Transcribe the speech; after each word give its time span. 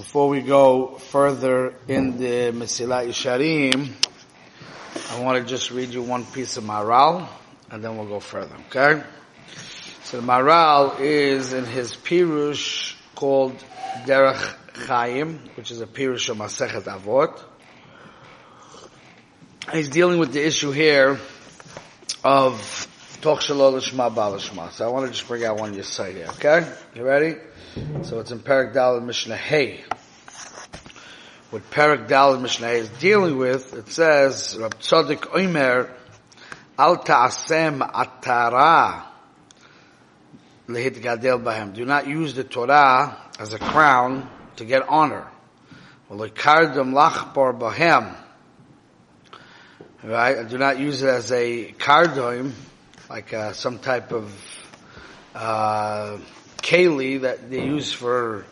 Before 0.00 0.30
we 0.30 0.40
go 0.40 0.96
further 0.96 1.74
in 1.86 2.16
the 2.16 2.52
Mesilat 2.52 3.08
Yesharim, 3.08 3.92
I 5.10 5.20
want 5.20 5.42
to 5.42 5.46
just 5.46 5.70
read 5.70 5.90
you 5.90 6.02
one 6.02 6.24
piece 6.24 6.56
of 6.56 6.64
Maharal, 6.64 7.28
and 7.70 7.84
then 7.84 7.98
we'll 7.98 8.06
go 8.06 8.18
further, 8.18 8.56
okay? 8.68 9.02
So 10.04 10.22
the 10.22 10.26
Maharal 10.26 10.98
is 11.00 11.52
in 11.52 11.66
his 11.66 11.92
Pirush 11.92 12.96
called 13.14 13.62
Derech 14.06 14.86
Chaim, 14.86 15.38
which 15.56 15.70
is 15.70 15.82
a 15.82 15.86
Pirush 15.86 16.30
of 16.30 16.38
Masechet 16.38 16.84
Avot. 16.84 17.38
He's 19.70 19.90
dealing 19.90 20.18
with 20.18 20.32
the 20.32 20.46
issue 20.46 20.70
here 20.70 21.20
of 22.24 22.88
Toch 23.20 23.40
Shalol 23.40 23.74
Lishma 23.74 24.10
Balishma. 24.14 24.72
So 24.72 24.86
I 24.86 24.90
want 24.90 25.08
to 25.08 25.12
just 25.12 25.28
bring 25.28 25.44
out 25.44 25.58
one 25.58 25.74
Yisai 25.74 26.14
here, 26.14 26.28
okay? 26.36 26.66
You 26.94 27.04
ready? 27.04 27.36
So 28.02 28.18
it's 28.18 28.32
in 28.32 28.40
Parak 28.40 28.74
Dal 28.74 29.00
Mishnah 29.00 29.36
Hey. 29.36 29.84
What 31.50 31.70
Parak 31.70 32.08
Dal 32.08 32.36
Mishnah 32.38 32.66
is 32.66 32.88
dealing 32.88 33.38
with, 33.38 33.74
it 33.74 33.88
says, 33.90 34.56
Rab 34.58 34.80
Tzadik 34.80 35.32
Omer, 35.32 35.88
Al 36.76 36.96
Ta'asem 36.96 37.78
Atara 37.78 39.04
Lehit 40.66 41.00
Gadel 41.00 41.44
Bahem. 41.44 41.72
Do 41.72 41.84
not 41.84 42.08
use 42.08 42.34
the 42.34 42.42
Torah 42.42 43.16
as 43.38 43.52
a 43.52 43.58
crown 43.60 44.28
to 44.56 44.64
get 44.64 44.88
honor. 44.88 45.28
Bahem. 46.10 48.16
Right? 50.02 50.48
Do 50.48 50.58
not 50.58 50.80
use 50.80 51.04
it 51.04 51.08
as 51.08 51.30
a 51.30 51.72
kardoim, 51.78 52.50
like 53.08 53.32
uh, 53.32 53.52
some 53.52 53.78
type 53.78 54.10
of 54.10 54.34
uh, 55.36 56.18
keli 56.62 57.22
that 57.22 57.50
they 57.50 57.64
use 57.64 57.92
for 57.92 58.44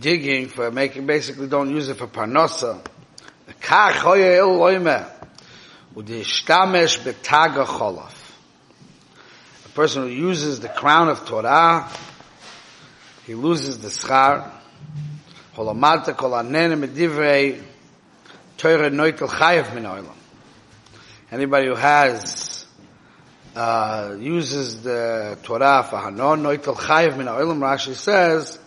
digging, 0.00 0.48
for 0.48 0.70
making, 0.70 1.06
basically 1.06 1.46
don't 1.46 1.70
use 1.70 1.88
it 1.88 1.96
for 1.96 2.06
parnasa. 2.06 2.80
A 5.96 6.02
person 9.74 10.02
who 10.02 10.08
uses 10.08 10.60
the 10.60 10.68
crown 10.68 11.08
of 11.08 11.24
Torah, 11.24 11.90
he 13.26 13.34
loses 13.34 13.78
the 13.78 13.88
schar. 13.88 14.50
Torah. 15.54 15.74
Anybody 21.30 21.66
who 21.66 21.74
has 21.74 22.53
uh, 23.54 24.16
uses 24.18 24.82
the 24.82 25.38
Torah 25.42 25.86
for 25.88 25.96
Hanon 25.96 26.42
Noitel 26.42 26.74
Chayiv 26.74 27.16
Min 27.16 27.26
Ha'olam, 27.26 27.58
Rashi 27.58 27.94
says, 27.94 28.58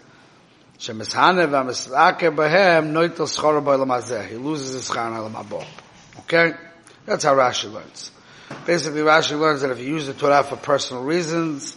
Shemishane 0.79 1.47
v'amislake 1.47 2.35
b'hem 2.35 2.91
Noitel 2.91 3.27
Schora 3.27 3.63
b'olam 3.63 3.87
hazeh. 3.87 4.27
He 4.27 4.35
loses 4.35 4.73
his 4.73 4.89
schar 4.89 5.07
in 5.07 5.33
Ha'olam 5.33 5.65
Okay? 6.19 6.53
That's 7.05 7.23
how 7.23 7.35
Rashi 7.35 7.71
learns. 7.71 8.11
Basically, 8.65 9.01
Rashi 9.01 9.37
learns 9.37 9.61
that 9.61 9.71
if 9.71 9.79
you 9.79 9.87
use 9.87 10.07
the 10.07 10.13
Torah 10.13 10.43
for 10.43 10.55
personal 10.55 11.03
reasons, 11.03 11.75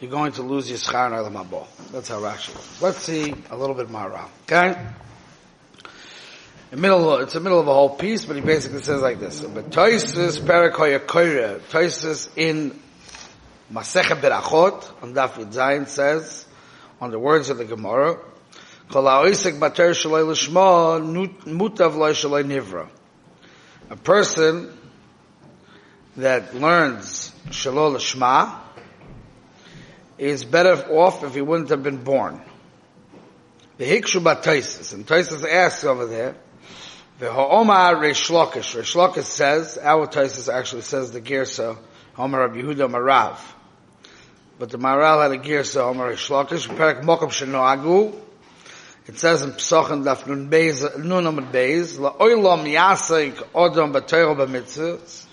you're 0.00 0.10
going 0.10 0.32
to 0.32 0.42
lose 0.42 0.68
your 0.68 0.78
schar 0.78 1.06
in 1.06 1.12
Ha'olam 1.12 1.66
That's 1.92 2.08
how 2.08 2.20
Rashi 2.20 2.54
learns. 2.54 2.82
Let's 2.82 2.98
see 2.98 3.34
a 3.50 3.56
little 3.56 3.74
bit 3.76 3.90
more. 3.90 4.08
around. 4.08 4.30
Okay? 4.44 4.76
Middle, 6.70 7.16
it's 7.18 7.32
the 7.32 7.40
middle 7.40 7.60
of 7.60 7.66
a 7.66 7.72
whole 7.72 7.96
piece, 7.96 8.26
but 8.26 8.36
he 8.36 8.42
basically 8.42 8.82
says 8.82 9.00
like 9.00 9.18
this. 9.18 9.40
But 9.40 9.70
Toisus 9.70 10.38
Parakoya 10.38 11.60
Toisus 11.60 12.28
in 12.36 12.78
Masecha 13.72 14.20
Berachot, 14.20 15.02
on 15.02 15.14
Daf 15.14 15.34
Zayin 15.50 15.88
says, 15.88 16.46
on 17.00 17.10
the 17.10 17.18
words 17.18 17.48
of 17.48 17.56
the 17.56 17.64
Gemara, 17.64 18.18
Kol 18.90 19.04
ha'oisek 19.04 19.58
bater 19.60 19.90
shaloi 19.90 20.26
l'shma, 20.26 21.00
mutav 21.44 21.96
loy 21.96 22.12
shaloi 22.12 22.44
nivra. 22.44 22.88
A 23.90 23.96
person 23.96 24.72
that 26.16 26.54
learns 26.54 27.32
shaloi 27.48 27.94
l'shma 27.94 28.60
is 30.18 30.44
better 30.44 30.74
off 30.90 31.22
if 31.24 31.34
he 31.34 31.40
wouldn't 31.40 31.70
have 31.70 31.82
been 31.82 32.02
born. 32.02 32.42
The 33.78 33.84
Hikshu 33.84 34.22
Batoisis, 34.22 34.92
and 34.92 35.06
Toisis 35.06 35.46
asks 35.46 35.84
over 35.84 36.06
there, 36.06 36.36
the 37.18 37.32
Ha'omar 37.32 37.96
Reish 37.96 38.30
Lakish. 38.30 39.24
Says, 39.24 39.78
our 39.82 40.06
Taisus 40.06 40.52
actually 40.52 40.82
says 40.82 41.10
the 41.10 41.20
Girsa, 41.20 41.76
Homer 42.14 42.40
Rabbi 42.40 42.62
Yehuda 42.62 42.88
Marav. 42.88 43.38
But 44.58 44.70
the 44.70 44.78
Maharal 44.78 45.22
had 45.22 45.32
a 45.32 45.38
Girsa, 45.38 45.82
Homer 45.82 46.12
Reish 46.12 46.30
Lakish, 46.30 46.68
Perak 46.76 47.02
Mokum. 47.02 48.22
It 49.08 49.18
says 49.18 49.42
in 49.42 49.52
Pesachim 49.52 50.04
Daf 50.04 50.26
Nun 50.26 50.48
Beis, 50.50 50.98
Nun 51.02 51.24
Amad 51.24 51.50
Beis, 51.50 51.98
La'oilam 51.98 52.64
Yasek 52.70 53.34
Odom 53.52 53.92
B'Teiro 53.92 54.36
B'Mitzvahs, 54.36 55.26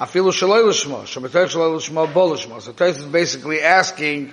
Afilu 0.00 0.32
Shaloi 0.32 0.64
L'Shmo, 0.64 1.02
Shabbatei 1.02 1.48
Shaloi 1.48 1.76
L'Shmo, 1.76 2.14
Bo 2.14 2.26
L'Shmo. 2.28 2.62
So 2.62 2.72
Taisus 2.72 2.98
is 2.98 3.04
basically 3.04 3.60
asking 3.60 4.32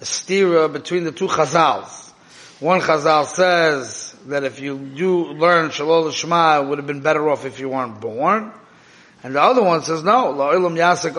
a 0.00 0.04
stira 0.04 0.72
between 0.72 1.04
the 1.04 1.12
two 1.12 1.28
Chazals. 1.28 2.10
One 2.58 2.80
Chazal 2.80 3.26
says, 3.26 4.05
that 4.26 4.44
if 4.44 4.60
you 4.60 4.78
do 4.78 5.24
learn 5.32 5.70
Shalol 5.70 6.12
Shema, 6.12 6.60
it 6.60 6.68
would 6.68 6.78
have 6.78 6.86
been 6.86 7.00
better 7.00 7.28
off 7.28 7.44
if 7.44 7.60
you 7.60 7.68
weren't 7.68 8.00
born. 8.00 8.52
And 9.22 9.34
the 9.34 9.42
other 9.42 9.62
one 9.62 9.82
says, 9.82 10.02
no, 10.04 10.32
La'ilam 10.34 10.76
Yasek. 10.76 11.16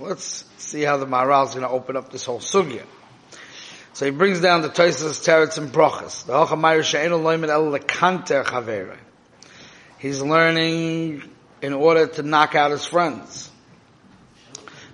Let's 0.00 0.44
see 0.56 0.82
how 0.82 0.96
the 0.96 1.06
Maharal 1.06 1.46
is 1.46 1.54
going 1.54 1.62
to 1.62 1.68
open 1.68 1.96
up 1.96 2.10
this 2.10 2.24
whole 2.24 2.40
sugya. 2.40 2.82
So 3.92 4.06
he 4.06 4.10
brings 4.10 4.40
down 4.40 4.62
the 4.62 4.68
Toises, 4.68 5.20
Teretz, 5.24 5.58
and 5.58 5.72
Brochus. 5.72 6.24
The 6.26 6.82
She'enu 6.82 7.16
Loimen. 7.16 8.96
He's 9.98 10.22
learning 10.22 11.22
in 11.60 11.72
order 11.72 12.06
to 12.06 12.22
knock 12.22 12.54
out 12.54 12.70
his 12.70 12.86
friends. 12.86 13.50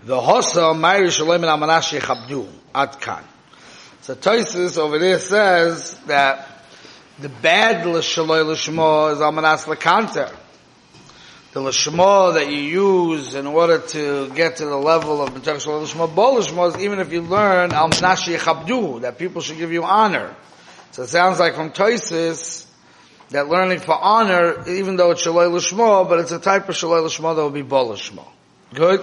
The 0.04 0.16
Hosa 0.16 0.74
Mayr 0.74 1.06
Shaloimen 1.06 1.48
Al 1.48 1.58
Manash 1.58 1.98
Yechabdu. 1.98 2.48
Ad 2.74 3.00
Kan. 3.00 3.24
So 4.04 4.14
Toisus 4.14 4.76
over 4.76 4.98
there 4.98 5.18
says 5.18 5.94
that 6.08 6.46
the 7.18 7.30
bad 7.30 7.86
l'shaloi 7.86 8.44
l'shmo 8.44 9.10
is 9.10 9.20
almanas 9.20 9.66
l'kanter. 9.66 10.30
The 11.52 11.62
l'shmo 11.62 12.34
that 12.34 12.50
you 12.50 12.58
use 12.58 13.34
in 13.34 13.46
order 13.46 13.78
to 13.78 14.28
get 14.34 14.56
to 14.56 14.66
the 14.66 14.76
level 14.76 15.22
of 15.22 15.30
b'tek 15.30 15.56
shaloi 15.56 15.84
l'shmo, 15.84 16.14
bol 16.14 16.34
l'shmo 16.34 16.68
is 16.68 16.82
even 16.84 16.98
if 16.98 17.14
you 17.14 17.22
learn 17.22 17.70
almanas 17.70 18.28
yechabdu, 18.28 19.00
that 19.00 19.16
people 19.16 19.40
should 19.40 19.56
give 19.56 19.72
you 19.72 19.84
honor. 19.84 20.36
So 20.90 21.04
it 21.04 21.08
sounds 21.08 21.40
like 21.40 21.54
from 21.54 21.70
Toisus 21.70 22.66
that 23.30 23.48
learning 23.48 23.78
for 23.78 23.94
honor, 23.94 24.68
even 24.68 24.96
though 24.96 25.12
it's 25.12 25.26
shaloi 25.26 25.50
l'shmo, 25.50 26.06
but 26.06 26.20
it's 26.20 26.32
a 26.32 26.38
type 26.38 26.68
of 26.68 26.74
shaloi 26.74 27.02
l'shmo 27.02 27.34
that 27.34 27.40
will 27.40 27.48
be 27.48 27.62
bol 27.62 27.88
l'shmo. 27.88 28.26
Good? 28.74 29.02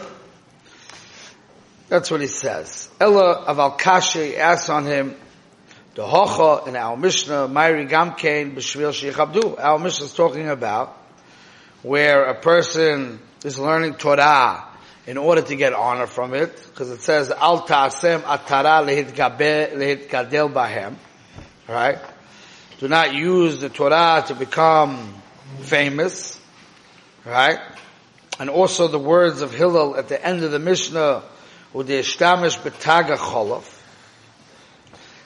That's 1.91 2.09
what 2.09 2.21
he 2.21 2.27
says. 2.27 2.87
Ella 3.01 3.43
aval 3.49 3.77
kashe 3.77 4.37
asks 4.37 4.69
on 4.69 4.85
him, 4.85 5.13
the 5.93 6.03
hocha 6.03 6.65
in 6.65 6.77
our 6.77 6.95
Mishnah, 6.95 7.49
Myri 7.49 7.85
Gamkein 7.89 8.55
b'shvil 8.55 8.93
shechabdu. 8.93 9.59
Our 9.61 9.77
Mishnah 9.77 10.05
is 10.05 10.13
talking 10.13 10.47
about 10.47 10.97
where 11.83 12.23
a 12.23 12.39
person 12.39 13.19
is 13.43 13.59
learning 13.59 13.95
Torah 13.95 14.69
in 15.05 15.17
order 15.17 15.41
to 15.41 15.55
get 15.57 15.73
honor 15.73 16.07
from 16.07 16.33
it, 16.33 16.55
because 16.69 16.91
it 16.91 17.01
says, 17.01 17.29
Al 17.29 17.65
ta'asem 17.65 18.21
atara 18.21 18.85
lehit 18.85 20.07
gadel 20.07 20.49
bahem. 20.53 20.95
Right? 21.67 21.99
Do 22.79 22.87
not 22.87 23.13
use 23.13 23.59
the 23.59 23.67
Torah 23.67 24.23
to 24.27 24.33
become 24.33 25.13
famous. 25.59 26.39
Right? 27.25 27.59
And 28.39 28.49
also 28.49 28.87
the 28.87 28.97
words 28.97 29.41
of 29.41 29.53
Hillel 29.53 29.97
at 29.97 30.07
the 30.07 30.25
end 30.25 30.45
of 30.45 30.51
the 30.51 30.59
Mishnah, 30.59 31.23
Udeshtamish 31.73 32.59
betaga 32.59 33.17
cholov. 33.17 33.63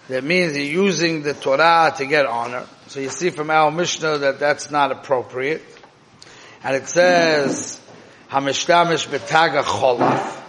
That 0.07 0.23
means 0.23 0.56
you're 0.56 0.66
using 0.85 1.23
the 1.23 1.33
Torah 1.33 1.93
to 1.97 2.05
get 2.05 2.25
honor. 2.28 2.67
So 2.87 2.99
you 2.99 3.09
see 3.09 3.31
from 3.31 3.49
our 3.49 3.72
Mishnah 3.72 4.20
that 4.20 4.40
that's 4.40 4.70
not 4.70 4.91
appropriate. 4.91 5.64
And 6.64 6.75
it 6.75 6.87
says, 6.87 7.79
Hamishtamish 8.29 9.08
betaga 9.08 9.64
cholov. 9.64 10.43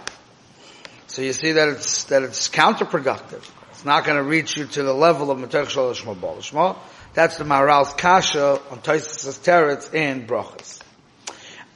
So 1.07 1.23
you 1.23 1.33
see 1.33 1.53
that 1.53 1.69
it's, 1.69 2.03
that 2.05 2.21
it's 2.21 2.49
counterproductive. 2.49 3.49
It's 3.71 3.85
not 3.85 4.05
going 4.05 4.17
to 4.17 4.23
reach 4.23 4.57
you 4.57 4.65
to 4.65 4.83
the 4.83 4.93
level 4.93 5.31
of 5.31 5.39
Matech 5.39 5.65
Shalosh. 5.67 6.77
That's 7.13 7.37
the 7.37 7.45
Maharal's 7.45 7.93
Kasha 7.93 8.61
on 8.69 8.79
Taisus 8.79 9.39
Teretz 9.39 9.93
in 9.93 10.27
Brachas. 10.27 10.76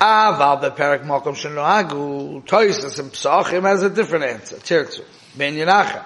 Aval 0.02 0.60
beperak 0.60 1.06
mokom 1.06 1.36
shenoagu 1.36 2.44
toisus 2.46 2.98
and 2.98 3.12
psachim 3.12 3.62
has 3.62 3.84
a 3.84 3.90
different 3.90 4.26
answer. 4.26 4.56
Tirtzu 4.56 5.04
ben 5.38 5.54
Yenacha. 5.54 6.04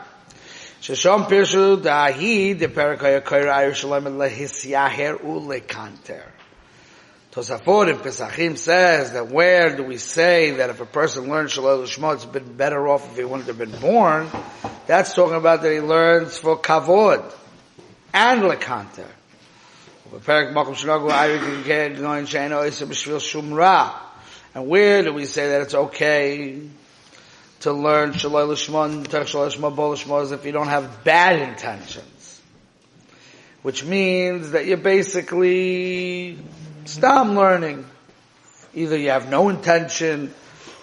Sheshom 0.81 1.30
pirshu 1.30 1.81
dahi 1.81 2.59
de 2.59 2.68
perak 2.68 3.00
hayakayra 3.00 3.71
Yerushalayim 3.71 4.18
lehisyaher 4.18 5.21
ulekanter. 5.21 6.24
Tosafot 7.31 7.89
in 7.89 7.97
Pesachim 7.97 8.57
says 8.57 9.13
that 9.13 9.30
where 9.30 9.75
do 9.75 9.83
we 9.83 9.97
say 9.97 10.51
that 10.51 10.69
if 10.69 10.81
a 10.81 10.86
person 10.86 11.30
learns 11.30 11.53
Shalom 11.53 11.86
Lishma, 11.86 12.15
it's 12.15 12.25
been 12.25 12.57
better 12.57 12.88
off 12.89 13.09
if 13.12 13.18
he 13.18 13.24
wouldn't 13.24 13.47
have 13.47 13.57
been 13.57 13.77
born? 13.80 14.30
That's 14.88 15.13
talking 15.13 15.36
about 15.36 15.62
that 15.62 15.71
he 15.71 15.80
learns 15.80 16.38
for 16.38 16.57
Kavod 16.57 17.33
and 18.13 18.42
Lekanter. 18.42 19.07
And 24.54 24.68
where 24.68 25.04
do 25.04 25.13
we 25.13 25.25
say 25.25 25.50
that 25.50 25.62
it's 25.62 25.74
okay 25.74 26.62
to 27.62 27.74
learn 27.74 28.13
Shalom 28.13 28.50
Lishma, 28.50 29.28
Shalom 29.28 29.50
Lishma, 29.50 29.75
Bol 29.75 29.96
Lishma, 29.96 30.31
if 30.31 30.46
you 30.46 30.52
don't 30.52 30.68
have 30.68 31.04
bad 31.04 31.42
intentions? 31.42 32.42
Which 33.62 33.84
means 33.84 34.52
that 34.52 34.66
you're 34.66 34.78
basically 34.78 36.38
Stop 36.86 37.28
learning. 37.30 37.84
Either 38.75 38.96
you 38.96 39.10
have 39.10 39.28
no 39.30 39.50
intention, 39.50 40.34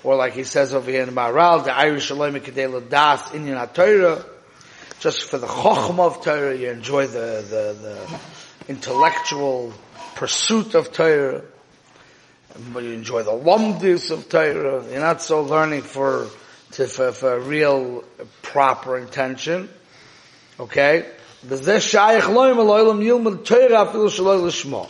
or 0.03 0.17
like 0.17 0.33
he 0.33 0.43
says 0.43 0.75
over 0.75 0.91
here 0.91 1.03
in 1.03 1.11
Maharal, 1.11 1.65
the 1.65 1.73
Irish 1.73 2.07
Shalom 2.07 2.35
Kedela 2.35 2.89
Das 2.89 3.31
Inyan 3.31 3.73
Torah, 3.73 4.25
just 4.99 5.25
for 5.25 5.39
the 5.39 5.47
Chochm 5.47 6.01
of 6.01 6.25
Torah, 6.25 6.57
you 6.57 6.71
enjoy 6.71 7.07
the, 7.07 7.45
the, 7.49 7.77
the 7.81 8.21
intellectual 8.68 9.74
pursuit 10.16 10.76
of 10.76 10.92
Torah, 10.92 11.44
but 12.74 12.84
you 12.84 12.92
enjoy 12.92 13.24
the 13.24 13.32
lumdis 13.32 14.12
of 14.12 14.30
Torah, 14.30 14.84
you're 14.90 15.00
not 15.00 15.22
so 15.22 15.42
learning 15.42 15.84
for, 15.84 16.28
to, 16.72 16.88
for, 16.88 17.12
for 17.12 17.40
real 17.40 18.04
proper 18.42 18.98
intention, 18.98 19.70
okay? 20.60 21.06
וזה 21.46 21.82
שייך 21.82 22.30
לא 22.30 22.52
אם 22.52 22.60
אלוהים 22.60 23.02
ילמד 23.02 23.36
תורה 23.36 23.84
אפילו 23.84 24.10
שלא 24.10 24.48
לשמו. 24.48 24.90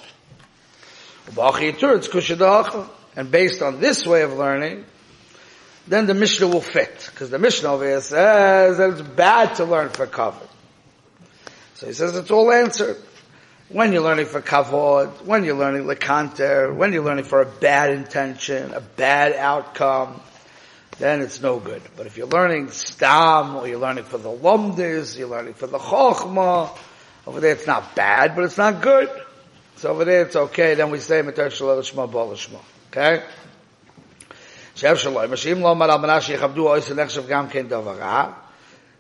And 3.18 3.32
based 3.32 3.62
on 3.62 3.82
this 3.82 4.06
way 4.06 4.22
of 4.22 4.34
learning, 4.34 4.86
then 5.88 6.06
the 6.06 6.14
Mishnah 6.14 6.48
will 6.48 6.62
fit. 6.62 7.10
Because 7.12 7.30
the 7.30 7.40
Mishnah 7.40 7.74
over 7.74 7.86
here 7.86 8.00
says 8.00 8.78
that 8.78 8.92
it's 8.92 9.02
bad 9.02 9.56
to 9.56 9.66
learn 9.66 9.90
for 9.90 10.06
kavod. 10.08 10.48
So 11.76 11.88
he 11.88 11.94
says 11.94 12.16
it's 12.16 12.32
all 12.32 12.52
answered. 12.52 12.98
When 13.73 13.93
you're 13.95 14.03
learning 14.03 14.27
for 14.27 14.43
kavod, 14.43 15.25
when 15.25 15.45
you're 15.45 15.57
learning 15.57 15.85
lekanter, 15.85 16.75
when 16.75 16.93
you're 16.93 17.03
learning 17.03 17.25
for 17.25 17.41
a 17.41 17.47
bad 17.47 17.89
intention, 17.91 18.75
a 18.75 18.83
bad 18.83 19.33
outcome, 19.35 20.21
then 20.99 21.23
it's 21.23 21.41
no 21.41 21.59
good. 21.59 21.81
But 21.97 22.07
if 22.07 22.19
you're 22.19 22.27
learning 22.27 22.69
stam, 22.69 23.57
or 23.57 23.67
you're 23.67 23.79
learning 23.79 24.05
for 24.05 24.19
the 24.19 24.29
lumdis, 24.29 25.19
you're 25.19 25.29
learning 25.29 25.55
for 25.55 25.67
the 25.67 25.79
chokhmah, 25.79 26.77
over 27.27 27.41
there 27.41 27.53
it's 27.53 27.67
not 27.67 27.97
bad, 27.97 28.37
but 28.37 28.45
it's 28.45 28.59
not 28.59 28.83
good. 28.83 29.09
So 29.77 29.89
over 29.89 30.05
there 30.05 30.27
it's 30.27 30.37
okay, 30.37 30.75
then 30.75 30.91
we 30.91 30.99
say 30.99 31.23
Matar 31.23 31.51
Shalom 31.51 31.79
Lishma 31.79 32.13
Bol 32.13 32.29
Lishma. 32.29 32.61
Okay? 32.91 33.23
Nechshav 36.95 37.27
Gam 37.27 37.49
Ken 37.49 37.69
Davara, 37.71 38.35
Kishur 38.35 38.52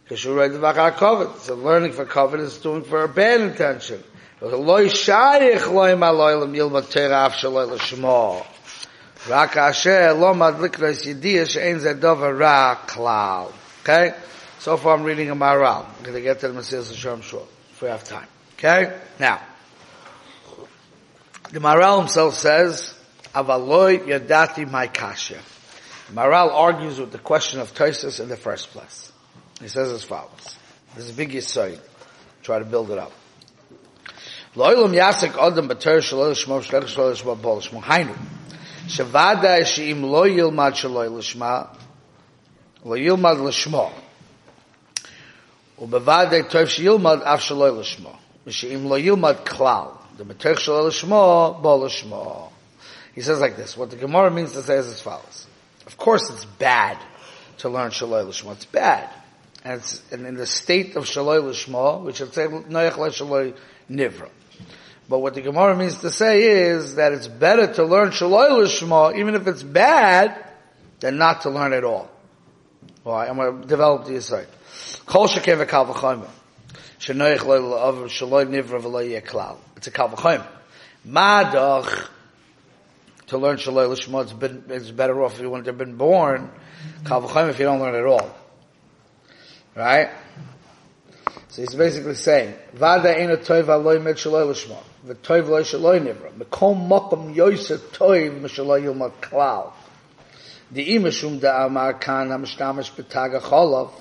because 0.04 0.24
you 0.24 0.38
write 0.38 0.52
the 0.52 0.58
vachar 0.58 0.92
Kovet. 0.92 1.38
So 1.38 1.54
learning 1.54 1.92
for 1.92 2.04
Kovet 2.04 2.40
is 2.40 2.58
doing 2.58 2.82
for 2.82 3.04
a 3.04 3.08
bad 3.08 3.40
intention. 3.40 4.02
Loi 4.40 4.86
Shayich 4.86 5.72
Loi 5.72 5.92
Maloi 5.92 6.40
Lam 6.40 6.52
Yilma 6.52 6.82
Teira 6.82 7.26
Af 7.26 7.34
Shaloi 7.34 7.76
Lashmo. 7.76 8.44
Rak 9.30 9.56
Asher 9.56 10.12
Lo 10.14 10.34
Madlik 10.34 10.80
Reis 10.80 11.06
Yidiyah 11.06 11.48
She'en 11.48 11.78
Zeh 11.78 12.00
Dover 12.00 12.34
Ra 12.34 12.76
Klal. 12.86 13.52
Okay? 13.82 14.14
So 14.58 14.76
far 14.76 14.96
I'm 14.96 15.04
reading 15.04 15.30
a 15.30 15.36
Maharal. 15.36 15.86
I'm 15.86 16.02
going 16.02 16.14
to 16.14 16.20
get 16.20 16.40
to 16.40 16.48
the 16.48 16.54
Messias 16.54 16.88
Hashem 16.88 17.22
Shul 17.22 17.46
if 17.70 17.82
we 17.82 17.88
have 17.88 18.02
time. 18.02 18.26
Okay? 18.58 18.98
Now. 19.20 19.40
The 21.52 21.60
Maharal 21.60 21.98
himself 22.00 22.34
says, 22.34 22.98
"Avaloy 23.34 24.06
Yadati 24.06 24.68
my 24.68 24.88
Kasha. 24.88 25.38
Maharal 26.12 26.52
argues 26.52 26.98
with 26.98 27.12
the 27.12 27.18
question 27.18 27.60
of 27.60 27.74
Tosis 27.74 28.20
in 28.20 28.28
the 28.28 28.36
first 28.36 28.70
place. 28.70 29.11
He 29.62 29.68
says 29.68 29.92
as 29.92 30.02
follows. 30.02 30.58
This 30.96 31.04
is 31.04 31.10
a 31.10 31.14
big 31.14 31.30
Yisoid. 31.30 31.80
Try 32.42 32.58
to 32.58 32.64
build 32.64 32.90
it 32.90 32.98
up. 32.98 33.12
Lo'ilum 34.56 34.92
yasek 34.92 35.38
adam 35.40 35.68
b'ter 35.68 35.98
shelo 35.98 36.32
shmo 36.32 36.60
shlech 36.60 36.84
shelo 36.84 37.14
shmo 37.14 37.40
bol 37.40 37.60
shmo 37.60 37.80
hainu. 37.80 38.14
Shavada 38.86 39.64
she'im 39.64 40.02
lo 40.02 40.24
yilmad 40.24 40.72
shelo 40.72 41.08
lishma 41.08 41.74
lo 42.84 42.96
yilmad 42.96 43.36
lishmo. 43.36 43.92
Ubevada 45.78 46.42
toif 46.42 46.68
she'ilmad 46.68 47.22
af 47.22 47.40
shelo 47.40 47.72
lishmo. 47.72 48.16
She'im 48.48 48.86
lo 48.86 49.00
yilmad 49.00 49.44
klal. 49.44 49.96
The 50.18 50.24
b'ter 50.24 50.54
shelo 50.56 50.90
lishmo 50.90 51.62
bol 51.62 51.82
lishmo. 51.82 52.50
He 53.14 53.20
says 53.20 53.40
like 53.40 53.56
this. 53.56 53.76
What 53.76 53.90
the 53.90 53.96
Gemara 53.96 54.30
means 54.30 54.52
to 54.52 54.62
say 54.62 54.76
is 54.76 54.88
as 54.88 55.00
follows. 55.00 55.46
Of 55.86 55.96
course 55.96 56.28
it's 56.30 56.44
bad 56.44 56.98
to 57.58 57.68
learn 57.68 57.92
shelo 57.92 58.26
lishmo. 58.26 58.52
It's 58.52 58.66
bad. 58.66 59.08
And 59.64 60.00
and 60.10 60.26
in 60.26 60.34
the 60.34 60.46
state 60.46 60.96
of 60.96 61.04
Shalal 61.04 61.50
Shmo, 61.50 62.02
which 62.04 62.20
is 62.20 62.32
say 62.32 62.46
Noach 62.46 62.92
Shalal 62.92 63.56
Nivra. 63.90 64.28
But 65.08 65.18
what 65.18 65.34
the 65.34 65.40
Gemara 65.40 65.76
means 65.76 66.00
to 66.00 66.10
say 66.10 66.42
is 66.42 66.96
that 66.96 67.12
it's 67.12 67.28
better 67.28 67.72
to 67.74 67.84
learn 67.84 68.10
Shalal 68.10 68.64
Shmo, 68.64 69.16
even 69.16 69.34
if 69.34 69.46
it's 69.46 69.62
bad, 69.62 70.44
than 71.00 71.18
not 71.18 71.42
to 71.42 71.50
learn 71.50 71.72
at 71.72 71.84
all. 71.84 72.10
Well, 73.04 73.16
I'm 73.16 73.36
going 73.36 73.62
to 73.62 73.68
develop 73.68 74.06
the 74.06 74.14
insight. 74.14 74.46
Kol 75.06 75.26
shekev 75.26 75.64
v'kal 75.64 75.92
v'chayim. 75.92 76.26
Shenoich 77.00 77.44
lo 77.44 78.08
shaloi 78.08 78.46
nivra 78.46 78.80
v'lo 78.80 79.22
klal. 79.22 79.56
It's 79.76 79.88
a 79.88 79.90
kalvachayim. 79.90 80.46
Madach, 81.06 82.08
to 83.26 83.38
learn 83.38 83.56
shaloi 83.56 83.90
l'shma, 83.90 84.22
it's, 84.22 84.32
been, 84.32 84.64
it's 84.68 84.90
better 84.92 85.20
off 85.22 85.34
if 85.34 85.40
you 85.40 85.50
wouldn't 85.50 85.66
have 85.66 85.78
been 85.78 85.96
born. 85.96 86.50
Kalvachayim 87.02 87.50
if 87.50 87.58
you 87.58 87.64
don't 87.64 87.80
learn 87.80 87.96
at 87.96 88.06
all. 88.06 88.30
Right? 89.74 90.10
So 91.48 91.62
he's 91.62 91.74
basically 91.74 92.14
saying, 92.14 92.54
Vada 92.72 93.18
ena 93.18 93.36
toiv 93.36 93.64
aloi 93.64 94.02
med 94.02 94.16
shaloi 94.16 94.50
l'shma, 94.50 94.78
v'toiv 95.06 95.48
lo 95.48 95.62
shaloi 95.62 96.00
nivra, 96.00 96.32
mekom 96.32 96.88
mokom 96.88 97.34
yoyse 97.34 97.78
toiv 97.78 98.40
m'shaloi 98.40 98.82
yilma 98.82 99.12
klal. 99.20 99.72
The 100.70 100.94
imashum 100.94 101.40
da 101.40 101.66
amar 101.66 101.94
kan 101.94 102.30
ha-mishtamish 102.30 102.92
b'tag 102.92 103.32
ha-cholov, 103.32 103.92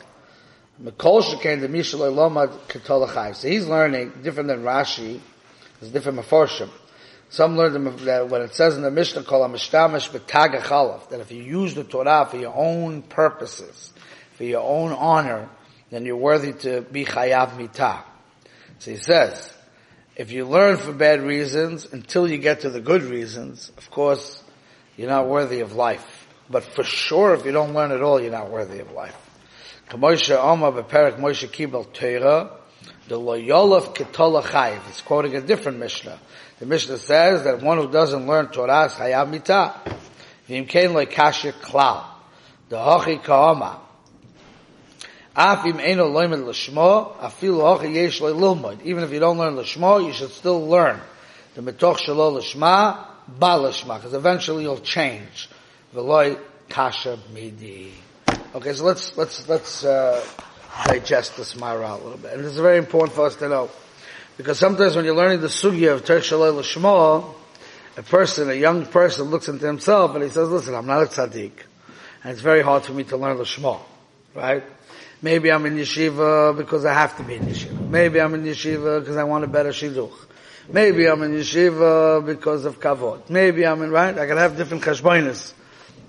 Mekol 0.81 1.21
Sheken 1.21 1.62
the 1.62 1.68
Mishaloi 1.68 2.12
Lomad 2.12 2.50
Ketolachai. 2.68 3.35
So 3.35 3.47
he's 3.47 3.68
learning 3.68 4.13
different 4.23 4.47
than 4.47 4.63
Rashi. 4.63 5.19
It's 5.79 5.91
different 5.91 6.19
Meforshim. 6.19 6.69
Some 7.29 7.56
learn 7.56 7.73
that 8.06 8.29
when 8.29 8.41
it 8.41 8.56
says 8.56 8.75
in 8.75 8.81
the 8.81 8.89
Mishnah 8.89 9.23
called 9.23 9.51
Mishtamish 9.51 10.09
B'Tagachalaf, 10.09 11.09
that 11.09 11.19
if 11.19 11.31
you 11.31 11.44
use 11.44 11.75
the 11.75 11.83
Torah 11.83 12.27
for 12.29 12.38
your 12.38 12.56
own 12.56 13.03
purposes, 13.03 13.94
for 14.33 14.44
your 14.44 14.63
own 14.63 14.91
honor, 14.91 15.50
then 15.92 16.06
you're 16.06 16.16
worthy 16.16 16.54
to 16.54 16.82
be 16.82 17.06
Chayav 17.06 17.52
Mitah. 17.58 18.02
So 18.80 18.92
he 18.92 18.98
says, 18.98 19.54
if 20.16 20.31
you 20.31 20.45
learn 20.45 20.78
for 20.78 20.92
bad 20.94 21.21
reasons 21.21 21.86
until 21.92 22.28
you 22.28 22.38
get 22.38 22.62
to 22.62 22.69
the 22.69 22.81
good 22.81 23.04
reasons, 23.04 23.71
of 23.78 23.92
course, 23.92 24.42
you're 24.98 25.10
not 25.10 25.28
worthy 25.28 25.60
of 25.60 25.74
life. 25.74 26.28
But 26.50 26.64
for 26.64 26.83
sure, 26.83 27.33
if 27.36 27.45
you 27.45 27.52
don't 27.52 27.74
learn 27.74 27.92
at 27.92 28.02
all, 28.02 28.19
you're 28.19 28.31
not 28.31 28.50
worthy 28.50 28.80
of 28.80 28.92
life. 28.92 29.16
It's 29.94 30.00
quoting 35.02 35.36
a 35.36 35.42
different 35.42 35.80
Mishnah. 35.80 36.19
The 36.60 36.66
Mishnah 36.66 36.98
says 36.98 37.44
that 37.44 37.62
one 37.62 37.78
who 37.78 37.92
doesn't 37.92 38.28
learn 38.28 38.48
Torah 38.48 38.86
is 38.86 38.94
chayav 38.94 39.30
klal. 41.62 42.04
The 42.69 42.76
hochi 42.78 43.21
kaoma. 43.21 43.80
Af 43.80 43.90
im 43.90 43.90
eno 43.90 43.90
loymed 43.90 43.90
l'shmo, 43.90 43.90
afil 43.90 43.90
hochi 43.90 43.90
yesh 43.90 43.90
loy 44.62 45.00
lilmoid. 45.02 45.20
Even 45.38 45.80
if 49.04 49.11
you 49.11 49.19
don't 49.19 49.38
learn 49.38 49.56
l'shmo, 49.56 50.06
you 50.06 50.14
should 50.14 50.31
still 50.31 50.68
learn. 50.68 51.00
The 51.56 51.61
metoch 51.61 51.97
shelo 51.97 52.33
l'shma, 52.33 53.06
ba 53.28 53.57
l'shma. 53.57 53.95
Because 53.95 54.14
eventually 54.14 54.64
you'll 54.64 54.80
change. 54.80 55.50
Midi. 57.33 57.94
Okay, 58.56 58.73
so 58.73 58.85
let's 58.85 59.18
let's 59.18 59.47
let's 59.50 59.83
uh, 59.83 60.23
digest 60.85 61.35
this 61.38 61.56
Mara 61.57 61.94
a 61.94 61.95
little 61.95 62.18
bit, 62.18 62.33
and 62.33 62.44
this 62.44 62.54
is 62.54 62.59
very 62.59 62.78
important 62.78 63.14
for 63.14 63.26
us 63.26 63.35
to 63.38 63.50
know 63.50 63.69
because 64.38 64.57
sometimes 64.57 64.95
when 64.95 65.04
you're 65.06 65.16
learning 65.16 65.42
the 65.42 65.47
sugya 65.47 65.94
of 65.94 66.06
Terk 66.06 66.23
Shalei 66.23 66.54
L'Shmo, 66.54 67.33
a 67.97 68.04
person, 68.04 68.50
a 68.50 68.54
young 68.54 68.85
person, 68.85 69.26
looks 69.26 69.50
into 69.50 69.66
himself 69.66 70.16
and 70.16 70.23
he 70.23 70.30
says, 70.30 70.50
"Listen, 70.50 70.76
I'm 70.76 70.85
not 70.85 71.04
a 71.04 71.06
tzaddik, 71.07 71.52
and 72.23 72.31
it's 72.31 72.42
very 72.42 72.61
hard 72.61 72.83
for 72.83 72.94
me 72.94 73.04
to 73.06 73.18
learn 73.18 73.38
L'Shmo, 73.38 73.80
right?" 74.33 74.64
Maybe 75.21 75.51
I'm 75.51 75.66
in 75.68 75.75
yeshiva 75.75 76.57
because 76.57 76.83
I 76.83 76.94
have 76.94 77.16
to 77.18 77.23
be 77.23 77.35
in 77.35 77.44
yeshiva. 77.44 77.90
Maybe 77.90 78.19
I'm 78.19 78.33
in 78.33 78.44
yeshiva 78.44 79.01
because 79.01 79.18
I 79.18 79.23
want 79.23 79.44
a 79.44 79.47
better 79.47 79.69
shidduch. 79.69 80.13
Maybe 80.68 81.07
I'm 81.07 81.21
in 81.21 81.33
yeshiva 81.33 82.25
because 82.25 82.66
of 82.66 82.80
kavod. 82.80 83.30
Maybe 83.30 83.66
I'm 83.66 83.81
in, 83.83 83.92
right? 83.92 84.18
I 84.18 84.25
can 84.25 84.37
have 84.37 84.57
different 84.57 84.83
kashboinas 84.83 85.54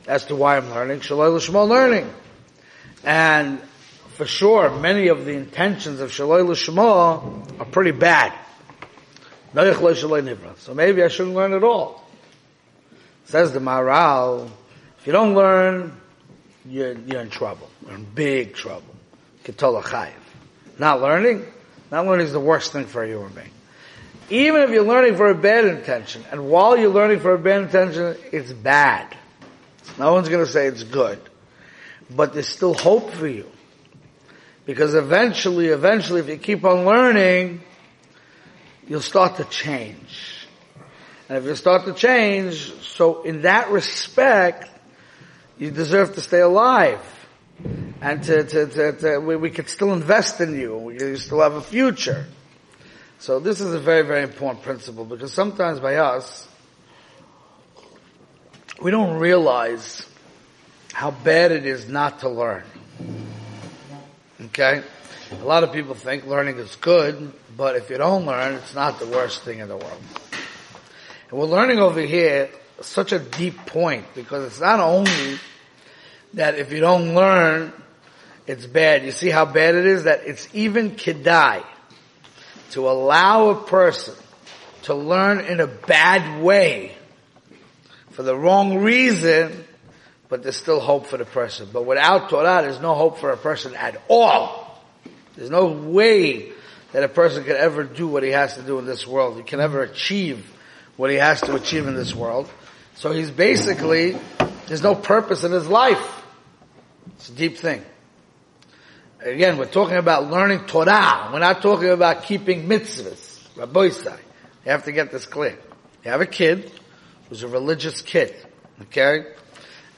as 0.06 0.24
to 0.26 0.36
why 0.36 0.56
I'm 0.56 0.70
learning. 0.70 1.00
Shalai 1.00 1.34
L'Shmo 1.34 1.68
learning. 1.68 2.10
And 3.04 3.60
for 4.14 4.26
sure, 4.26 4.70
many 4.78 5.08
of 5.08 5.24
the 5.24 5.32
intentions 5.32 6.00
of 6.00 6.10
Shaloi 6.10 6.46
L'Shema 6.48 7.60
are 7.60 7.66
pretty 7.66 7.90
bad. 7.90 8.32
So 9.54 10.74
maybe 10.74 11.02
I 11.02 11.08
shouldn't 11.08 11.34
learn 11.34 11.52
at 11.52 11.64
all. 11.64 12.08
Says 13.26 13.52
the 13.52 13.58
Maharal, 13.58 14.48
if 14.98 15.06
you 15.06 15.12
don't 15.12 15.34
learn, 15.34 16.00
you're, 16.64 16.92
you're 16.92 17.20
in 17.20 17.30
trouble. 17.30 17.68
You're 17.84 17.96
in 17.96 18.04
big 18.04 18.54
trouble. 18.54 18.91
Not 20.78 21.00
learning, 21.00 21.44
not 21.90 22.06
learning 22.06 22.26
is 22.26 22.32
the 22.32 22.40
worst 22.40 22.72
thing 22.72 22.86
for 22.86 23.02
a 23.02 23.08
human 23.08 23.32
being. 23.32 23.50
Even 24.30 24.62
if 24.62 24.70
you're 24.70 24.84
learning 24.84 25.16
for 25.16 25.28
a 25.28 25.34
bad 25.34 25.64
intention, 25.64 26.24
and 26.30 26.48
while 26.48 26.76
you're 26.76 26.90
learning 26.90 27.20
for 27.20 27.34
a 27.34 27.38
bad 27.38 27.62
intention, 27.62 28.16
it's 28.32 28.52
bad. 28.52 29.14
No 29.98 30.14
one's 30.14 30.28
gonna 30.28 30.46
say 30.46 30.66
it's 30.66 30.84
good. 30.84 31.20
But 32.10 32.32
there's 32.32 32.48
still 32.48 32.74
hope 32.74 33.10
for 33.12 33.26
you. 33.26 33.46
Because 34.64 34.94
eventually, 34.94 35.68
eventually, 35.68 36.20
if 36.20 36.28
you 36.28 36.36
keep 36.36 36.64
on 36.64 36.84
learning, 36.84 37.62
you'll 38.86 39.00
start 39.00 39.36
to 39.36 39.44
change. 39.44 40.46
And 41.28 41.38
if 41.38 41.44
you 41.44 41.54
start 41.56 41.84
to 41.86 41.94
change, 41.94 42.72
so 42.82 43.22
in 43.22 43.42
that 43.42 43.70
respect, 43.70 44.68
you 45.58 45.70
deserve 45.70 46.14
to 46.14 46.20
stay 46.20 46.40
alive. 46.40 47.00
And 48.00 48.22
to, 48.24 48.44
to, 48.44 48.66
to, 48.66 48.92
to 48.92 49.18
we, 49.18 49.36
we 49.36 49.50
could 49.50 49.68
still 49.68 49.92
invest 49.92 50.40
in 50.40 50.58
you. 50.58 50.76
We 50.76 51.16
still 51.16 51.40
have 51.40 51.54
a 51.54 51.60
future. 51.60 52.26
So 53.18 53.38
this 53.38 53.60
is 53.60 53.72
a 53.72 53.78
very, 53.78 54.02
very 54.02 54.24
important 54.24 54.64
principle 54.64 55.04
because 55.04 55.32
sometimes 55.32 55.78
by 55.78 55.96
us, 55.96 56.48
we 58.80 58.90
don't 58.90 59.18
realize 59.18 60.04
how 60.92 61.12
bad 61.12 61.52
it 61.52 61.64
is 61.64 61.88
not 61.88 62.20
to 62.20 62.28
learn. 62.28 62.64
Okay? 64.46 64.82
A 65.30 65.44
lot 65.44 65.62
of 65.62 65.72
people 65.72 65.94
think 65.94 66.26
learning 66.26 66.58
is 66.58 66.74
good, 66.76 67.32
but 67.56 67.76
if 67.76 67.90
you 67.90 67.96
don't 67.96 68.26
learn, 68.26 68.54
it's 68.54 68.74
not 68.74 68.98
the 68.98 69.06
worst 69.06 69.42
thing 69.42 69.60
in 69.60 69.68
the 69.68 69.76
world. 69.76 70.02
And 71.30 71.38
we're 71.38 71.46
learning 71.46 71.78
over 71.78 72.00
here 72.00 72.50
such 72.80 73.12
a 73.12 73.18
deep 73.18 73.56
point 73.66 74.04
because 74.14 74.44
it's 74.44 74.60
not 74.60 74.80
only 74.80 75.38
that 76.34 76.58
if 76.58 76.72
you 76.72 76.80
don't 76.80 77.14
learn, 77.14 77.72
it's 78.46 78.66
bad. 78.66 79.04
You 79.04 79.12
see 79.12 79.30
how 79.30 79.44
bad 79.44 79.74
it 79.74 79.86
is 79.86 80.04
that 80.04 80.26
it's 80.26 80.48
even 80.54 80.92
kedai 80.92 81.64
to 82.70 82.88
allow 82.88 83.50
a 83.50 83.62
person 83.64 84.14
to 84.82 84.94
learn 84.94 85.40
in 85.40 85.60
a 85.60 85.66
bad 85.66 86.42
way 86.42 86.96
for 88.10 88.22
the 88.22 88.36
wrong 88.36 88.78
reason, 88.78 89.64
but 90.28 90.42
there's 90.42 90.56
still 90.56 90.80
hope 90.80 91.06
for 91.06 91.16
the 91.16 91.24
person. 91.24 91.68
But 91.72 91.86
without 91.86 92.30
Torah, 92.30 92.62
there's 92.62 92.80
no 92.80 92.94
hope 92.94 93.18
for 93.18 93.30
a 93.30 93.36
person 93.36 93.74
at 93.74 94.00
all. 94.08 94.82
There's 95.36 95.50
no 95.50 95.66
way 95.66 96.52
that 96.92 97.02
a 97.02 97.08
person 97.08 97.44
can 97.44 97.56
ever 97.56 97.84
do 97.84 98.06
what 98.06 98.22
he 98.22 98.30
has 98.30 98.54
to 98.56 98.62
do 98.62 98.78
in 98.78 98.86
this 98.86 99.06
world. 99.06 99.36
He 99.36 99.42
can 99.42 99.58
never 99.58 99.82
achieve 99.82 100.50
what 100.96 101.10
he 101.10 101.16
has 101.16 101.40
to 101.42 101.54
achieve 101.54 101.86
in 101.86 101.94
this 101.94 102.14
world. 102.14 102.50
So 102.96 103.12
he's 103.12 103.30
basically, 103.30 104.16
there's 104.66 104.82
no 104.82 104.94
purpose 104.94 105.44
in 105.44 105.52
his 105.52 105.66
life. 105.66 106.21
It's 107.16 107.28
a 107.28 107.32
deep 107.32 107.56
thing. 107.58 107.84
Again, 109.20 109.56
we're 109.56 109.66
talking 109.66 109.96
about 109.96 110.30
learning 110.30 110.66
Torah. 110.66 111.30
We're 111.32 111.38
not 111.38 111.62
talking 111.62 111.90
about 111.90 112.24
keeping 112.24 112.68
mitzvahs. 112.68 113.56
Rabbi. 113.56 113.84
You 113.84 114.70
have 114.70 114.84
to 114.84 114.92
get 114.92 115.12
this 115.12 115.26
clear. 115.26 115.58
You 116.04 116.10
have 116.10 116.20
a 116.20 116.26
kid 116.26 116.72
who's 117.28 117.42
a 117.42 117.48
religious 117.48 118.02
kid. 118.02 118.34
Okay? 118.82 119.26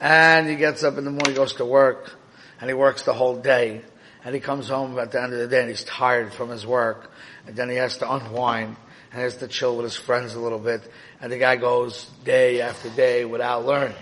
And 0.00 0.48
he 0.48 0.56
gets 0.56 0.82
up 0.82 0.98
in 0.98 1.04
the 1.04 1.10
morning, 1.10 1.34
goes 1.34 1.54
to 1.54 1.64
work, 1.64 2.14
and 2.60 2.68
he 2.68 2.74
works 2.74 3.04
the 3.04 3.14
whole 3.14 3.36
day. 3.36 3.82
And 4.24 4.34
he 4.34 4.40
comes 4.40 4.68
home 4.68 4.98
at 4.98 5.12
the 5.12 5.22
end 5.22 5.32
of 5.32 5.38
the 5.38 5.48
day 5.48 5.60
and 5.60 5.68
he's 5.68 5.84
tired 5.84 6.32
from 6.32 6.48
his 6.48 6.66
work. 6.66 7.10
And 7.46 7.56
then 7.56 7.68
he 7.68 7.76
has 7.76 7.98
to 7.98 8.10
unwind 8.10 8.76
and 9.12 9.20
has 9.20 9.36
to 9.38 9.48
chill 9.48 9.76
with 9.76 9.84
his 9.84 9.96
friends 9.96 10.34
a 10.34 10.40
little 10.40 10.58
bit. 10.58 10.82
And 11.20 11.30
the 11.30 11.38
guy 11.38 11.56
goes 11.56 12.06
day 12.24 12.62
after 12.62 12.88
day 12.90 13.24
without 13.24 13.66
learning. 13.66 13.96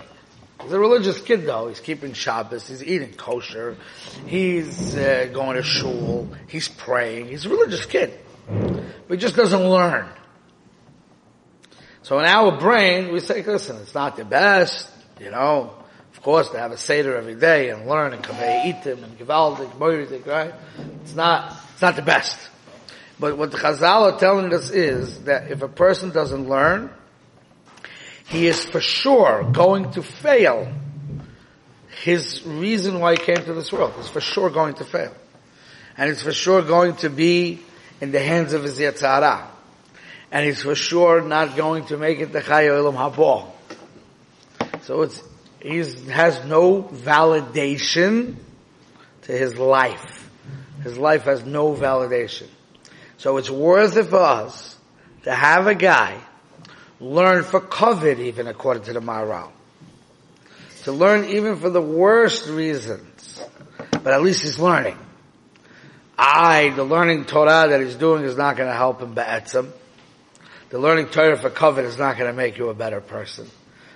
He's 0.63 0.71
a 0.71 0.79
religious 0.79 1.19
kid 1.21 1.45
though. 1.45 1.67
He's 1.67 1.79
keeping 1.79 2.13
Shabbos. 2.13 2.67
He's 2.67 2.83
eating 2.83 3.13
kosher. 3.13 3.77
He's 4.25 4.95
uh, 4.95 5.29
going 5.33 5.57
to 5.57 5.63
shul. 5.63 6.29
He's 6.47 6.67
praying. 6.67 7.27
He's 7.27 7.45
a 7.45 7.49
religious 7.49 7.85
kid. 7.85 8.17
But 8.47 9.09
he 9.09 9.17
just 9.17 9.35
doesn't 9.35 9.69
learn. 9.69 10.07
So 12.03 12.19
in 12.19 12.25
our 12.25 12.57
brain, 12.59 13.13
we 13.13 13.19
say, 13.19 13.43
listen, 13.43 13.77
it's 13.77 13.93
not 13.93 14.17
the 14.17 14.25
best, 14.25 14.89
you 15.19 15.31
know. 15.31 15.73
Of 16.13 16.21
course, 16.21 16.49
to 16.49 16.59
have 16.59 16.71
a 16.71 16.77
Seder 16.77 17.15
every 17.15 17.35
day 17.35 17.69
and 17.69 17.87
learn 17.87 18.13
and 18.13 18.25
eat 18.65 18.83
them 18.83 19.03
and 19.03 19.17
Givaldik, 19.17 19.71
Moiridik, 19.77 20.25
right? 20.25 20.53
It's 21.01 21.15
not, 21.15 21.57
it's 21.73 21.81
not 21.81 21.95
the 21.95 22.01
best. 22.01 22.37
But 23.19 23.37
what 23.37 23.51
the 23.51 23.57
Chazal 23.57 24.13
are 24.13 24.19
telling 24.19 24.53
us 24.53 24.69
is 24.69 25.23
that 25.23 25.51
if 25.51 25.61
a 25.61 25.67
person 25.67 26.09
doesn't 26.11 26.49
learn, 26.49 26.89
he 28.25 28.47
is 28.47 28.65
for 28.65 28.81
sure 28.81 29.43
going 29.51 29.91
to 29.91 30.03
fail 30.03 30.73
his 32.03 32.43
reason 32.45 32.99
why 32.99 33.11
he 33.11 33.17
came 33.17 33.37
to 33.37 33.53
this 33.53 33.71
world. 33.71 33.93
is 33.99 34.09
for 34.09 34.21
sure 34.21 34.49
going 34.49 34.75
to 34.75 34.85
fail. 34.85 35.13
And 35.97 36.09
it's 36.09 36.23
for 36.23 36.33
sure 36.33 36.61
going 36.61 36.95
to 36.97 37.09
be 37.09 37.59
in 38.01 38.11
the 38.11 38.19
hands 38.19 38.53
of 38.53 38.63
his 38.63 38.79
Yetzirah. 38.79 39.47
And 40.31 40.45
he's 40.45 40.63
for 40.63 40.75
sure 40.75 41.21
not 41.21 41.55
going 41.55 41.85
to 41.85 41.97
make 41.97 42.19
it 42.19 42.33
to 42.33 42.41
Chai 42.41 42.65
Olam 42.65 42.95
Haba. 42.95 43.51
So 44.83 45.03
it's, 45.03 45.23
he 45.61 45.77
has 46.09 46.43
no 46.45 46.83
validation 46.83 48.35
to 49.23 49.31
his 49.31 49.57
life. 49.57 50.29
His 50.83 50.97
life 50.97 51.23
has 51.23 51.45
no 51.45 51.73
validation. 51.73 52.47
So 53.17 53.37
it's 53.37 53.49
worth 53.49 53.95
it 53.95 54.07
for 54.07 54.17
us 54.17 54.77
to 55.23 55.33
have 55.33 55.67
a 55.67 55.75
guy 55.75 56.19
learn 57.03 57.43
for 57.43 57.59
kavod 57.59 58.19
even 58.19 58.47
according 58.47 58.83
to 58.83 58.93
the 58.93 59.01
Maharal. 59.01 59.51
To 60.83 60.91
learn 60.91 61.25
even 61.25 61.57
for 61.57 61.69
the 61.69 61.81
worst 61.81 62.47
reasons. 62.47 63.41
But 63.91 64.07
at 64.07 64.21
least 64.21 64.43
he's 64.43 64.59
learning. 64.59 64.97
I, 66.17 66.69
the 66.69 66.83
learning 66.83 67.25
Torah 67.25 67.67
that 67.69 67.81
he's 67.81 67.95
doing 67.95 68.23
is 68.23 68.37
not 68.37 68.57
going 68.57 68.69
to 68.69 68.75
help 68.75 69.01
him 69.01 69.13
be'etzim. 69.13 69.71
The 70.69 70.79
learning 70.79 71.07
Torah 71.07 71.37
for 71.37 71.49
kavod 71.49 71.83
is 71.83 71.97
not 71.97 72.17
going 72.17 72.31
to 72.31 72.35
make 72.35 72.57
you 72.57 72.69
a 72.69 72.73
better 72.73 73.01
person. 73.01 73.47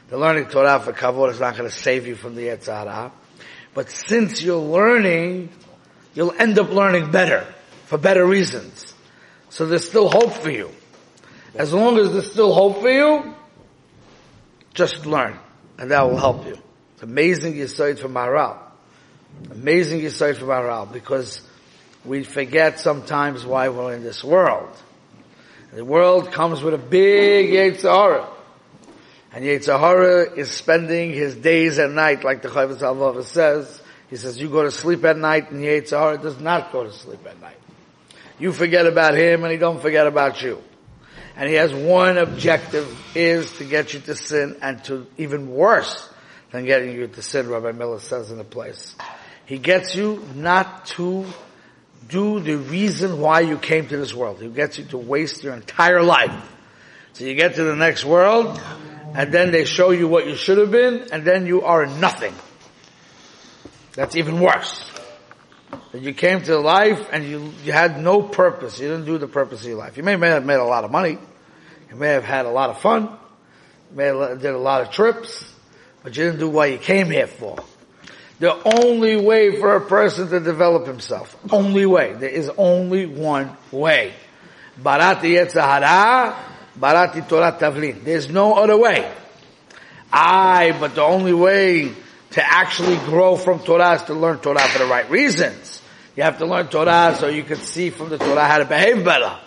The 0.10 0.18
learning 0.18 0.46
Torah 0.46 0.80
for 0.80 0.94
kavod 0.94 1.32
is 1.32 1.40
not 1.40 1.58
going 1.58 1.70
to 1.70 1.76
save 1.76 2.08
you 2.08 2.16
from 2.16 2.36
the 2.36 2.44
Yetzirah. 2.44 3.12
But 3.74 3.90
since 3.90 4.42
you're 4.42 4.58
learning, 4.58 5.50
you'll 6.14 6.34
end 6.34 6.58
up 6.58 6.70
learning 6.70 7.12
better, 7.12 7.46
for 7.86 7.98
better 7.98 8.26
reasons. 8.26 8.94
So 9.50 9.66
there's 9.66 9.88
still 9.88 10.10
hope 10.10 10.34
for 10.34 10.50
you. 10.50 10.72
As 11.56 11.74
long 11.74 11.98
as 11.98 12.12
there's 12.12 12.32
still 12.32 12.54
hope 12.54 12.82
for 12.82 12.90
you, 12.90 13.34
just 14.74 15.06
learn. 15.06 15.38
And 15.78 15.92
that 15.92 16.04
will 16.04 16.18
help 16.18 16.46
you. 16.46 16.58
It's 16.94 17.04
amazing 17.04 17.54
Yisoid 17.54 18.00
from 18.00 18.14
Maharal. 18.14 18.58
Amazing 19.52 20.02
Yisoid 20.02 20.38
from 20.38 20.50
Maharal 20.50 20.92
because 20.92 21.42
we 22.06 22.24
forget 22.24 22.80
sometimes 22.80 23.46
why 23.46 23.70
we're 23.70 23.94
in 23.94 24.04
this 24.04 24.24
world. 24.24 24.70
The 25.74 25.86
world 25.86 26.32
comes 26.32 26.62
with 26.64 26.74
a 26.74 26.80
big 26.80 27.50
Yetzirah. 27.50 28.28
And 29.34 29.44
Yetzirah 29.44 30.38
is 30.38 30.50
spending 30.50 31.12
his 31.12 31.36
days 31.36 31.78
and 31.78 31.94
night, 31.94 32.24
like 32.24 32.42
the 32.42 32.48
Chovos 32.48 32.80
HaLevavos 32.80 33.26
says. 33.26 33.82
He 34.10 34.16
says, 34.16 34.40
you 34.40 34.50
go 34.50 34.64
to 34.64 34.72
sleep 34.72 35.04
at 35.04 35.18
night, 35.18 35.52
and 35.52 35.62
Yetzirah 35.62 36.22
does 36.22 36.40
not 36.40 36.72
go 36.72 36.86
to 36.86 36.92
sleep 36.94 37.26
at 37.28 37.40
night. 37.42 37.58
You 38.40 38.54
forget 38.54 38.88
about 38.88 39.16
him, 39.16 39.44
and 39.44 39.52
he 39.52 39.58
don't 39.58 39.82
forget 39.82 40.08
about 40.08 40.42
you 40.42 40.64
and 41.38 41.48
he 41.48 41.56
has 41.56 41.72
one 41.72 42.18
objective 42.18 42.88
is 43.16 43.54
to 43.60 43.64
get 43.64 43.94
you 43.94 44.00
to 44.02 44.16
sin 44.16 44.58
and 44.62 44.84
to 44.86 45.06
even 45.18 45.52
worse 45.52 46.10
than 46.52 46.66
getting 46.66 46.96
you 46.96 47.08
to 47.08 47.22
sin, 47.22 47.48
Rabbi 47.48 47.74
Miller 47.74 48.00
says 48.00 48.32
in 48.32 48.40
the 48.40 48.44
place. 48.44 48.96
He 49.46 49.60
gets 49.60 49.96
you 49.96 50.28
not 50.34 50.88
to 50.88 51.26
do 52.08 52.40
the 52.40 52.58
reason 52.58 53.20
why 53.20 53.42
you 53.42 53.58
came 53.58 53.88
to 53.88 53.98
this 53.98 54.16
world. 54.16 54.42
He 54.42 54.48
gets 54.48 54.80
you 54.80 54.86
to 54.86 54.98
waste 54.98 55.44
your 55.44 55.54
entire 55.54 56.02
life. 56.02 56.54
So 57.14 57.26
you 57.26 57.36
get 57.36 57.56
to 57.56 57.64
the 57.64 57.76
next 57.76 58.04
world, 58.04 58.60
and 59.14 59.32
then 59.32 59.52
they 59.52 59.66
show 59.66 59.92
you 59.92 60.08
what 60.08 60.26
you 60.26 60.36
should 60.36 60.58
have 60.58 60.72
been, 60.72 61.08
and 61.12 61.24
then 61.24 61.46
you 61.46 61.64
are 61.64 61.86
nothing. 61.86 62.34
That's 63.94 64.16
even 64.16 64.40
worse. 64.40 64.92
That 65.92 66.02
you 66.02 66.14
came 66.14 66.42
to 66.44 66.58
life 66.60 67.10
and 67.12 67.26
you, 67.26 67.52
you 67.64 67.72
had 67.72 68.02
no 68.02 68.22
purpose. 68.22 68.80
You 68.80 68.88
didn't 68.90 69.06
do 69.06 69.18
the 69.18 69.28
purpose 69.28 69.62
of 69.62 69.68
your 69.68 69.78
life. 69.78 69.98
You 69.98 70.04
may 70.04 70.16
may 70.16 70.30
have 70.30 70.46
made 70.46 70.56
a 70.56 70.64
lot 70.64 70.84
of 70.84 70.92
money. 70.92 71.18
You 71.90 71.96
may 71.96 72.10
have 72.10 72.24
had 72.24 72.46
a 72.46 72.52
lot 72.52 72.70
of 72.70 72.80
fun. 72.80 73.04
You 73.92 73.98
may 73.98 74.06
have 74.06 74.42
did 74.42 74.54
a 74.54 74.58
lot 74.58 74.82
of 74.82 74.92
trips. 74.92 75.54
But 76.04 76.16
you 76.16 76.26
didn't 76.26 76.40
do 76.40 76.50
what 76.50 76.72
you 76.72 76.78
came 76.78 77.10
here 77.10 77.28
for. 77.28 77.58
The 78.40 78.54
only 78.78 79.18
way 79.18 79.60
for 79.60 79.76
a 79.76 79.82
person 79.82 80.30
to 80.30 80.40
develop 80.40 80.86
himself, 80.86 81.36
only 81.52 81.88
way, 81.88 82.14
there 82.14 82.30
is 82.30 82.52
only 82.56 83.08
one 83.08 83.58
way. 83.72 84.14
Barati 84.80 85.36
Yetzer 85.36 85.62
Hara, 85.62 86.38
Barati 86.80 87.28
Torah 87.28 87.58
Tavlin. 87.60 88.04
There's 88.04 88.30
no 88.30 88.54
other 88.54 88.78
way. 88.78 89.12
I, 90.14 90.78
but 90.80 90.94
the 90.94 91.02
only 91.02 91.34
way 91.34 91.92
to 92.32 92.44
actually 92.44 92.98
grow 92.98 93.36
from 93.36 93.60
Torah 93.60 93.94
is 93.94 94.04
to 94.04 94.14
learn 94.14 94.40
Torah 94.40 94.60
for 94.60 94.80
the 94.80 94.86
right 94.86 95.10
reasons. 95.10 95.82
You 96.16 96.24
have 96.24 96.40
to 96.40 96.46
learn 96.46 96.68
Torah 96.68 97.16
so 97.18 97.28
you 97.28 97.44
can 97.44 97.58
see 97.58 97.90
from 97.90 98.10
the 98.10 98.18
Torah 98.18 98.46
how 98.46 98.58
to 98.58 98.66
behave 98.66 99.06
better. 99.06 99.38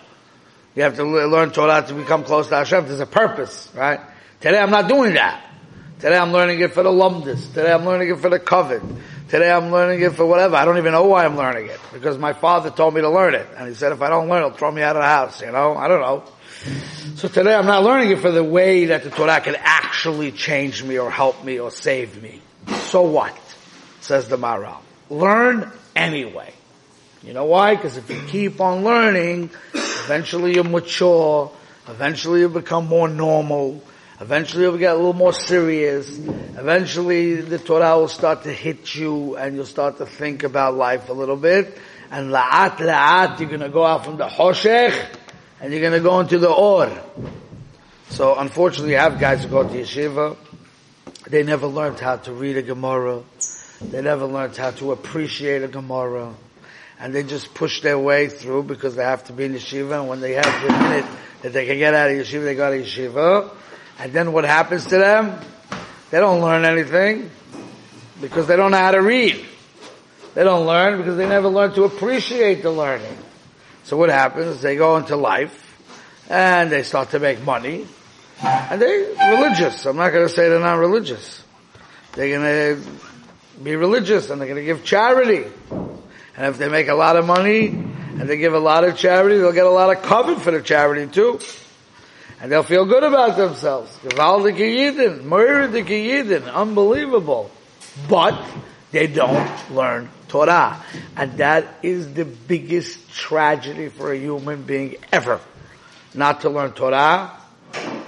You 0.75 0.84
have 0.84 0.96
to 0.96 1.04
learn 1.04 1.50
Torah 1.50 1.84
to 1.87 1.94
become 1.94 2.25
close 2.25 2.49
to 2.49 2.56
Hashem. 2.56 2.87
There's 2.87 3.00
a 3.00 3.06
purpose, 3.06 3.68
right? 3.75 4.00
Today 4.40 4.58
I'm 4.58 4.70
not 4.70 4.88
doing 4.88 5.14
that. 5.14 5.44
Today 5.99 6.16
I'm 6.16 6.32
learning 6.32 6.60
it 6.60 6.72
for 6.72 6.82
the 6.82 6.90
lumdis. 6.90 7.49
Today 7.52 7.72
I'm 7.72 7.84
learning 7.84 8.08
it 8.10 8.18
for 8.20 8.30
the 8.30 8.38
covet. 8.38 8.82
Today 9.28 9.50
I'm 9.50 9.70
learning 9.70 10.00
it 10.00 10.14
for 10.14 10.25
whatever. 10.25 10.56
I 10.56 10.64
don't 10.64 10.78
even 10.78 10.92
know 10.92 11.04
why 11.04 11.25
I'm 11.25 11.37
learning 11.37 11.66
it 11.66 11.78
because 11.92 12.18
my 12.18 12.32
father 12.32 12.70
told 12.70 12.94
me 12.94 13.00
to 13.00 13.10
learn 13.10 13.34
it, 13.34 13.46
and 13.56 13.68
he 13.68 13.75
said 13.75 13.92
if 13.92 14.00
I 14.00 14.08
don't 14.08 14.28
learn, 14.28 14.42
he'll 14.42 14.56
throw 14.56 14.70
me 14.70 14.82
out 14.82 14.96
of 14.96 15.02
the 15.02 15.08
house. 15.08 15.42
You 15.42 15.52
know, 15.52 15.76
I 15.76 15.88
don't 15.88 16.00
know. 16.00 16.25
So 17.16 17.28
today 17.28 17.54
I'm 17.54 17.66
not 17.66 17.82
learning 17.82 18.12
it 18.12 18.20
for 18.20 18.30
the 18.30 18.42
way 18.44 18.87
that 18.87 19.02
the 19.02 19.10
Torah 19.10 19.40
can 19.40 19.56
actually 19.58 20.32
change 20.32 20.82
me 20.82 20.99
or 20.99 21.10
help 21.10 21.44
me 21.44 21.58
or 21.60 21.70
save 21.70 22.22
me. 22.22 22.40
So 22.68 23.02
what? 23.02 23.36
Says 24.00 24.28
the 24.28 24.36
Maharal. 24.36 24.78
Learn 25.08 25.70
anyway. 25.94 26.52
You 27.22 27.34
know 27.34 27.44
why? 27.44 27.76
Because 27.76 27.96
if 27.96 28.08
you 28.08 28.20
keep 28.28 28.60
on 28.60 28.82
learning, 28.82 29.50
eventually 29.74 30.54
you 30.54 30.64
mature, 30.64 31.52
eventually 31.86 32.40
you 32.40 32.48
become 32.48 32.86
more 32.86 33.08
normal, 33.08 33.82
eventually 34.20 34.62
you'll 34.64 34.78
get 34.78 34.94
a 34.94 34.96
little 34.96 35.12
more 35.12 35.34
serious, 35.34 36.18
eventually 36.18 37.42
the 37.42 37.58
Torah 37.58 37.98
will 37.98 38.08
start 38.08 38.44
to 38.44 38.52
hit 38.52 38.94
you 38.94 39.36
and 39.36 39.54
you'll 39.54 39.66
start 39.66 39.98
to 39.98 40.06
think 40.06 40.44
about 40.44 40.74
life 40.74 41.10
a 41.10 41.12
little 41.12 41.36
bit, 41.36 41.76
and 42.10 42.30
la'at 42.30 42.76
la'at 42.76 43.38
you're 43.38 43.50
gonna 43.50 43.68
go 43.68 43.84
out 43.84 44.04
from 44.04 44.16
the 44.16 44.26
hoshech, 44.26 44.94
and 45.60 45.72
you're 45.72 45.82
gonna 45.82 46.00
go 46.00 46.20
into 46.20 46.38
the 46.38 46.50
or. 46.50 46.90
So 48.08 48.34
unfortunately 48.36 48.92
you 48.92 48.98
have 48.98 49.20
guys 49.20 49.44
who 49.44 49.50
go 49.50 49.62
to 49.62 49.68
yeshiva, 49.68 50.36
they 51.30 51.44
never 51.44 51.66
learned 51.66 52.00
how 52.00 52.16
to 52.16 52.32
read 52.32 52.56
a 52.56 52.62
Gemara, 52.62 53.22
they 53.80 54.02
never 54.02 54.26
learned 54.26 54.56
how 54.56 54.72
to 54.72 54.92
appreciate 54.92 55.62
a 55.62 55.68
Gemara, 55.68 56.34
and 56.99 57.14
they 57.14 57.22
just 57.22 57.54
push 57.54 57.80
their 57.82 57.99
way 57.99 58.28
through 58.28 58.64
because 58.64 58.96
they 58.96 59.04
have 59.04 59.25
to 59.25 59.32
be 59.32 59.44
in 59.44 59.54
yeshiva, 59.54 60.00
and 60.00 60.08
when 60.08 60.20
they 60.20 60.32
have 60.32 60.62
the 60.66 60.72
minute 60.72 61.06
that 61.42 61.52
they 61.52 61.66
can 61.66 61.78
get 61.78 61.94
out 61.94 62.10
of 62.10 62.16
yeshiva, 62.16 62.44
they 62.44 62.54
go 62.56 62.70
to 62.70 62.82
yeshiva, 62.82 63.50
and 64.00 64.12
then 64.12 64.32
what 64.32 64.44
happens 64.44 64.87
to 64.87 64.99
them? 64.99 65.40
They 66.10 66.18
don't 66.18 66.40
learn 66.40 66.64
anything 66.64 67.30
because 68.20 68.49
they 68.49 68.56
don't 68.56 68.72
know 68.72 68.78
how 68.78 68.90
to 68.90 69.02
read. 69.02 69.46
They 70.34 70.42
don't 70.42 70.66
learn 70.66 70.99
because 70.99 71.16
they 71.16 71.28
never 71.28 71.49
learn 71.49 71.72
to 71.75 71.84
appreciate 71.84 72.62
the 72.62 72.70
learning. 72.70 73.16
So 73.84 73.96
what 73.96 74.10
happens? 74.10 74.60
They 74.60 74.76
go 74.76 74.96
into 74.96 75.16
life 75.16 75.56
and 76.28 76.70
they 76.70 76.82
start 76.82 77.10
to 77.10 77.20
make 77.20 77.42
money 77.42 77.87
and 78.42 78.80
they're 78.80 79.37
religious. 79.37 79.87
I'm 79.87 79.97
not 79.97 80.11
going 80.11 80.26
to 80.26 80.32
say 80.32 80.49
they're 80.49 80.61
not 80.61 80.78
religious. 80.78 81.42
They're 82.12 82.38
going 82.38 82.82
to 82.82 82.90
be 83.62 83.76
religious 83.76 84.30
and 84.30 84.40
they're 84.40 84.49
going 84.49 84.61
to 84.61 84.64
give 84.64 84.85
charity. 84.85 85.50
And 85.70 86.47
if 86.47 86.59
they 86.59 86.68
make 86.68 86.88
a 86.88 86.94
lot 86.94 87.16
of 87.16 87.26
money 87.26 87.68
and 87.68 88.23
they 88.23 88.37
give 88.37 88.54
a 88.54 88.59
lot 88.59 88.85
of 88.85 88.97
charity, 88.97 89.38
they'll 89.38 89.52
get 89.52 89.66
a 89.66 89.70
lot 89.70 89.94
of 89.94 90.02
covet 90.02 90.40
for 90.40 90.50
the 90.50 90.62
charity 90.62 91.06
too 91.06 91.40
and 92.40 92.50
they'll 92.50 92.62
feel 92.62 92.87
good 92.87 93.02
about 93.02 93.37
themselves. 93.37 93.97
Unbelievable. 96.49 97.50
But 98.09 98.42
they 98.92 99.06
don't 99.06 99.70
learn 99.70 100.09
Torah. 100.28 100.82
And 101.16 101.37
that 101.38 101.66
is 101.82 102.14
the 102.14 102.25
biggest 102.25 103.12
tragedy 103.12 103.88
for 103.88 104.12
a 104.12 104.18
human 104.18 104.62
being 104.62 104.97
ever. 105.12 105.40
Not 106.14 106.40
to 106.42 106.50
learn 106.50 106.73
Torah. 106.73 107.37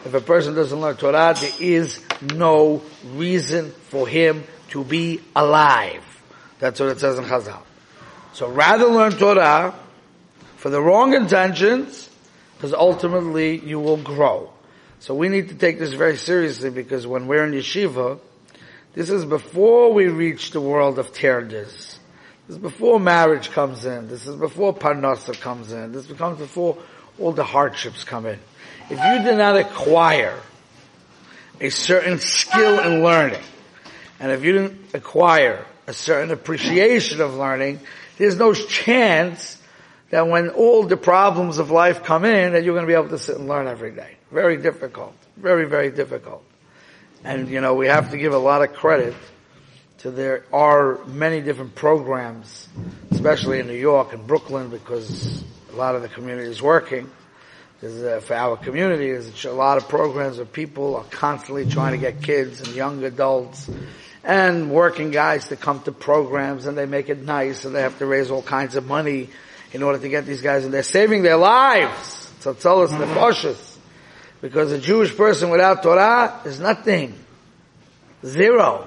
If 0.04 0.14
a 0.14 0.20
person 0.20 0.54
doesn't 0.54 0.80
learn 0.80 0.96
Torah, 0.96 1.34
there 1.38 1.52
is 1.60 2.04
no 2.34 2.82
reason 3.14 3.70
for 3.88 4.08
him 4.08 4.44
to 4.70 4.84
be 4.84 5.20
alive. 5.36 6.02
That's 6.58 6.80
what 6.80 6.88
it 6.88 7.00
says 7.00 7.18
in 7.18 7.24
Chazal. 7.24 7.60
So 8.32 8.48
rather 8.48 8.86
learn 8.86 9.12
Torah 9.12 9.74
for 10.56 10.70
the 10.70 10.80
wrong 10.80 11.14
intentions, 11.14 12.08
because 12.56 12.72
ultimately 12.72 13.58
you 13.58 13.78
will 13.80 13.96
grow. 13.96 14.52
So 15.00 15.14
we 15.14 15.28
need 15.28 15.48
to 15.48 15.54
take 15.54 15.78
this 15.78 15.92
very 15.92 16.16
seriously 16.16 16.70
because 16.70 17.06
when 17.06 17.26
we're 17.26 17.44
in 17.44 17.52
yeshiva, 17.52 18.20
this 18.94 19.10
is 19.10 19.24
before 19.24 19.92
we 19.92 20.06
reach 20.06 20.52
the 20.52 20.60
world 20.60 20.98
of 20.98 21.12
terdes. 21.12 21.98
This 22.46 22.56
is 22.56 22.58
before 22.58 23.00
marriage 23.00 23.50
comes 23.50 23.84
in. 23.84 24.08
This 24.08 24.26
is 24.26 24.36
before 24.36 24.74
parnasa 24.74 25.40
comes 25.40 25.72
in. 25.72 25.92
This 25.92 26.06
becomes 26.06 26.38
before 26.38 26.78
all 27.22 27.32
the 27.32 27.44
hardships 27.44 28.04
come 28.04 28.26
in. 28.26 28.38
If 28.90 28.98
you 28.98 29.24
did 29.24 29.38
not 29.38 29.56
acquire 29.56 30.38
a 31.60 31.70
certain 31.70 32.18
skill 32.18 32.80
in 32.80 33.02
learning, 33.02 33.42
and 34.20 34.32
if 34.32 34.44
you 34.44 34.52
didn't 34.52 34.94
acquire 34.94 35.64
a 35.86 35.92
certain 35.92 36.30
appreciation 36.30 37.20
of 37.20 37.34
learning, 37.34 37.80
there's 38.18 38.36
no 38.36 38.52
chance 38.52 39.58
that 40.10 40.28
when 40.28 40.50
all 40.50 40.82
the 40.82 40.96
problems 40.96 41.58
of 41.58 41.70
life 41.70 42.02
come 42.02 42.24
in, 42.24 42.52
that 42.52 42.64
you're 42.64 42.74
going 42.74 42.86
to 42.86 42.90
be 42.90 42.94
able 42.94 43.08
to 43.08 43.18
sit 43.18 43.36
and 43.36 43.48
learn 43.48 43.66
every 43.66 43.92
day. 43.92 44.16
Very 44.30 44.58
difficult. 44.58 45.14
Very, 45.36 45.64
very 45.64 45.90
difficult. 45.90 46.44
And, 47.24 47.48
you 47.48 47.60
know, 47.60 47.74
we 47.74 47.86
have 47.86 48.10
to 48.10 48.18
give 48.18 48.34
a 48.34 48.38
lot 48.38 48.62
of 48.62 48.74
credit 48.74 49.14
to 49.98 50.10
there 50.10 50.44
are 50.52 50.98
many 51.06 51.40
different 51.40 51.74
programs, 51.74 52.68
especially 53.10 53.60
in 53.60 53.66
New 53.68 53.74
York 53.74 54.12
and 54.12 54.26
Brooklyn, 54.26 54.68
because 54.68 55.42
a 55.72 55.76
lot 55.76 55.94
of 55.94 56.02
the 56.02 56.08
community 56.08 56.48
is 56.48 56.60
working. 56.60 57.10
Uh, 57.82 58.20
for 58.20 58.34
our 58.34 58.56
community, 58.56 59.10
there's 59.10 59.44
a 59.44 59.52
lot 59.52 59.76
of 59.76 59.88
programs 59.88 60.36
where 60.36 60.46
people 60.46 60.96
are 60.96 61.04
constantly 61.04 61.66
trying 61.66 61.92
to 61.92 61.98
get 61.98 62.22
kids 62.22 62.60
and 62.60 62.76
young 62.76 63.02
adults 63.02 63.68
and 64.22 64.70
working 64.70 65.10
guys 65.10 65.48
to 65.48 65.56
come 65.56 65.80
to 65.82 65.90
programs 65.90 66.66
and 66.66 66.78
they 66.78 66.86
make 66.86 67.08
it 67.08 67.22
nice 67.22 67.64
and 67.64 67.74
they 67.74 67.82
have 67.82 67.98
to 67.98 68.06
raise 68.06 68.30
all 68.30 68.42
kinds 68.42 68.76
of 68.76 68.86
money 68.86 69.28
in 69.72 69.82
order 69.82 69.98
to 69.98 70.08
get 70.08 70.26
these 70.26 70.42
guys, 70.42 70.64
and 70.64 70.72
they're 70.72 70.82
saving 70.82 71.22
their 71.22 71.38
lives. 71.38 72.30
The 72.98 73.14
cautious. 73.14 73.78
Because 74.40 74.70
a 74.70 74.78
Jewish 74.78 75.16
person 75.16 75.50
without 75.50 75.82
Torah 75.82 76.40
is 76.44 76.60
nothing. 76.60 77.14
Zero. 78.24 78.86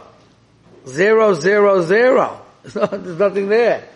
Zero, 0.87 1.33
zero, 1.33 1.81
zero. 1.81 2.41
There's 2.63 3.17
nothing 3.17 3.49
there. 3.49 3.87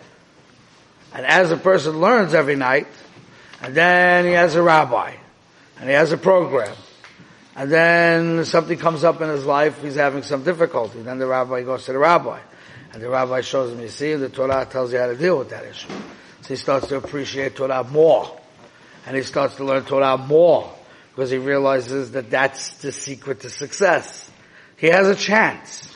And 1.12 1.26
as 1.26 1.50
a 1.50 1.56
person 1.56 2.00
learns 2.00 2.34
every 2.34 2.56
night, 2.56 2.86
and 3.60 3.74
then 3.74 4.24
he 4.24 4.32
has 4.32 4.54
a 4.54 4.62
rabbi, 4.62 5.14
and 5.78 5.88
he 5.88 5.94
has 5.94 6.12
a 6.12 6.18
program, 6.18 6.74
and 7.56 7.70
then 7.70 8.44
something 8.44 8.78
comes 8.78 9.04
up 9.04 9.20
in 9.20 9.28
his 9.28 9.44
life, 9.44 9.82
he's 9.82 9.96
having 9.96 10.22
some 10.22 10.44
difficulty, 10.44 11.02
then 11.02 11.18
the 11.18 11.26
rabbi 11.26 11.62
goes 11.62 11.84
to 11.86 11.92
the 11.92 11.98
rabbi, 11.98 12.40
and 12.92 13.02
the 13.02 13.08
rabbi 13.08 13.40
shows 13.40 13.72
him, 13.72 13.80
you 13.80 13.88
see, 13.88 14.14
the 14.14 14.28
Torah 14.28 14.66
tells 14.68 14.92
you 14.92 14.98
how 14.98 15.06
to 15.06 15.16
deal 15.16 15.38
with 15.38 15.50
that 15.50 15.64
issue 15.64 15.88
So 16.42 16.48
he 16.48 16.56
starts 16.56 16.88
to 16.88 16.96
appreciate 16.96 17.56
Torah 17.56 17.84
more. 17.84 18.36
And 19.06 19.16
he 19.16 19.22
starts 19.22 19.56
to 19.56 19.64
learn 19.64 19.84
Torah 19.84 20.18
more 20.18 20.70
because 21.10 21.30
he 21.30 21.38
realizes 21.38 22.12
that 22.12 22.30
that's 22.30 22.78
the 22.78 22.92
secret 22.92 23.40
to 23.40 23.50
success. 23.50 24.30
He 24.76 24.88
has 24.88 25.08
a 25.08 25.14
chance. 25.14 25.86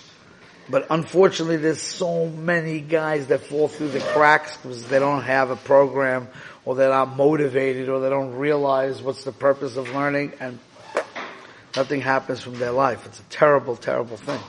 But 0.69 0.87
unfortunately 0.91 1.59
there's 1.59 1.83
so 1.83 2.27
many 2.29 2.81
guys 2.81 3.27
that 3.27 3.41
fall 3.41 3.69
through 3.69 3.91
the 3.91 4.01
cracks 4.01 4.57
because 4.57 4.87
they 4.89 4.99
don't 4.99 5.23
have 5.23 5.51
a 5.51 5.57
program 5.57 6.29
or 6.65 6.75
they're 6.75 6.89
not 6.89 7.17
motivated 7.17 7.89
or 7.89 8.01
they 8.01 8.09
don't 8.09 8.35
realize 8.37 9.03
what's 9.03 9.25
the 9.25 9.33
purpose 9.33 9.77
of 9.77 9.95
learning 9.95 10.33
and 10.41 10.59
nothing 11.77 12.01
happens 12.01 12.41
from 12.41 12.59
their 12.59 12.73
life. 12.73 13.05
It's 13.07 13.21
a 13.21 13.25
terrible, 13.25 13.77
terrible 13.77 14.17
thing. 14.17 14.41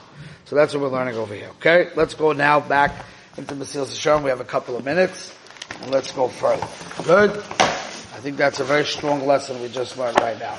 So 0.46 0.56
that's 0.56 0.72
what 0.72 0.82
we're 0.82 0.96
learning 0.96 1.16
over 1.16 1.34
here. 1.34 1.50
Okay? 1.58 1.90
Let's 1.96 2.14
go 2.14 2.32
now 2.32 2.60
back 2.60 3.04
into 3.36 3.54
Mesilas 3.54 3.86
Yesharim. 3.86 4.22
We 4.22 4.30
have 4.30 4.40
a 4.40 4.44
couple 4.44 4.76
of 4.76 4.84
minutes 4.84 5.36
and 5.82 5.90
let's 5.90 6.12
go 6.12 6.28
further. 6.28 6.66
Good? 7.04 7.30
I 7.30 8.20
think 8.20 8.38
that's 8.38 8.60
a 8.60 8.64
very 8.64 8.84
strong 8.84 9.26
lesson 9.26 9.60
we 9.60 9.68
just 9.68 9.98
learned 9.98 10.18
right 10.20 10.38
now. 10.38 10.56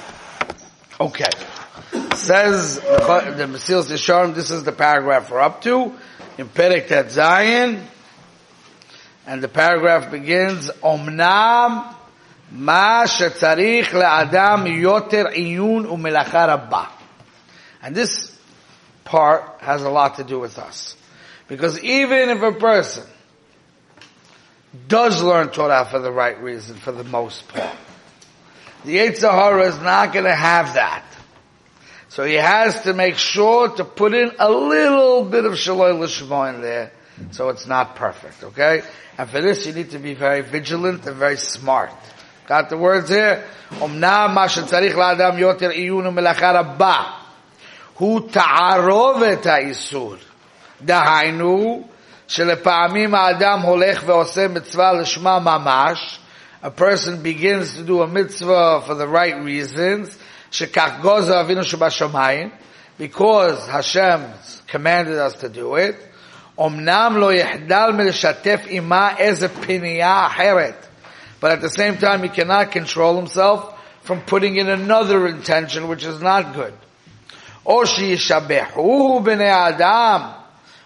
Okay. 1.00 1.30
Says 2.18 2.80
the 2.80 3.48
Mesilas 3.48 3.92
Yesharim, 3.92 4.34
this 4.34 4.50
is 4.50 4.64
the 4.64 4.72
paragraph 4.72 5.30
we're 5.30 5.40
up 5.40 5.62
to, 5.62 5.94
in 6.40 6.50
Perek 6.50 6.88
Zayin, 6.88 7.82
and 9.28 9.44
the 9.44 9.48
paragraph 9.48 10.10
begins, 10.10 10.72
Omnam 10.82 11.94
ma 12.52 13.04
shetzarich 13.04 13.90
le'adam 13.90 14.66
yoter 14.66 15.32
iyun 15.36 15.86
u'melacha 15.86 16.48
rabba. 16.48 16.90
And 17.84 17.96
this 17.96 18.36
part 19.04 19.44
has 19.60 19.84
a 19.84 19.90
lot 19.90 20.16
to 20.16 20.24
do 20.24 20.40
with 20.40 20.58
us. 20.58 20.96
Because 21.48 21.82
even 21.84 22.30
if 22.30 22.42
a 22.42 22.52
person 22.52 23.06
does 24.88 25.22
learn 25.22 25.50
Torah 25.50 25.86
for 25.86 26.00
the 26.00 26.12
right 26.12 26.42
reason, 26.42 26.78
for 26.78 26.92
the 26.92 27.04
most 27.04 27.48
part. 27.48 27.78
The 28.86 28.98
Yetzer 28.98 29.32
Hara 29.32 29.68
is 29.68 29.80
not 29.80 30.14
going 30.14 30.26
to 30.26 30.36
have 30.36 30.74
that. 30.74 31.04
So 32.09 32.25
he 32.25 32.35
has 32.35 32.83
to 32.83 32.93
make 32.93 33.17
sure 33.17 33.69
to 33.69 33.85
put 33.85 34.13
in 34.15 34.33
a 34.39 34.51
little 34.51 35.25
bit 35.25 35.45
of 35.45 35.53
Shaloi 35.53 35.95
Lishma 35.95 36.55
in 36.55 36.61
there, 36.61 36.93
so 37.31 37.49
it's 37.49 37.67
not 37.67 37.97
perfect, 37.97 38.45
okay? 38.45 38.83
And 39.17 39.29
for 39.29 39.41
this 39.41 39.67
you 39.67 39.73
need 39.73 39.91
to 39.91 39.99
be 39.99 40.15
very 40.15 40.43
vigilant 40.43 41.07
and 41.07 41.17
very 41.17 41.37
smart. 41.37 41.91
Got 42.47 42.71
the 42.71 42.77
words 42.77 43.09
here? 43.09 43.45
Omna 43.71 44.33
ma 44.33 44.47
shetzarich 44.47 44.93
la'adam 44.93 45.39
yoter 45.39 45.75
iyunu 45.75 46.13
melacha 46.13 46.53
rabba. 46.53 47.17
Hu 47.95 48.29
ta'arovet 48.29 49.45
ha'isur. 49.45 50.19
Dahainu, 50.85 51.89
שלפעמים 52.29 53.15
האדם 53.15 53.61
הולך 53.61 54.03
ועושה 54.07 54.49
מצווה 54.49 54.93
לשמה 54.93 55.39
ממש, 55.39 56.19
a 56.63 56.71
person 56.71 57.23
begins 57.23 57.75
to 57.75 57.83
do 57.83 58.03
a 58.03 58.07
mitzvah 58.07 58.83
for 58.87 58.95
the 58.95 59.07
right 59.07 59.43
reasons, 59.43 60.17
שכך 60.57 60.91
גוזר 61.01 61.41
אבינו 61.41 61.65
שבשמיים, 61.65 62.51
because 62.99 63.67
Hashem 63.67 64.25
commanded 64.67 65.19
us 65.19 65.35
to 65.35 65.49
do 65.49 65.77
it, 65.77 65.97
Omnam 66.59 67.19
lo 67.19 67.33
yihdal 67.33 67.93
milishatef 67.97 68.71
ima 68.71 69.17
ez 69.19 69.43
a 69.43 69.49
heret. 69.49 70.77
But 71.41 71.53
at 71.53 71.61
the 71.61 71.71
same 71.71 71.97
time, 71.97 72.23
he 72.23 72.29
cannot 72.29 72.71
control 72.71 73.17
himself 73.17 73.75
from 74.03 74.21
putting 74.21 74.57
in 74.57 74.69
another 74.69 75.27
intention, 75.27 75.89
which 75.89 76.05
is 76.05 76.21
not 76.21 76.55
good. 76.55 76.75
O 77.65 77.85
sheyishabehu 77.85 79.25
b'nei 79.25 79.51
adam, 79.51 80.35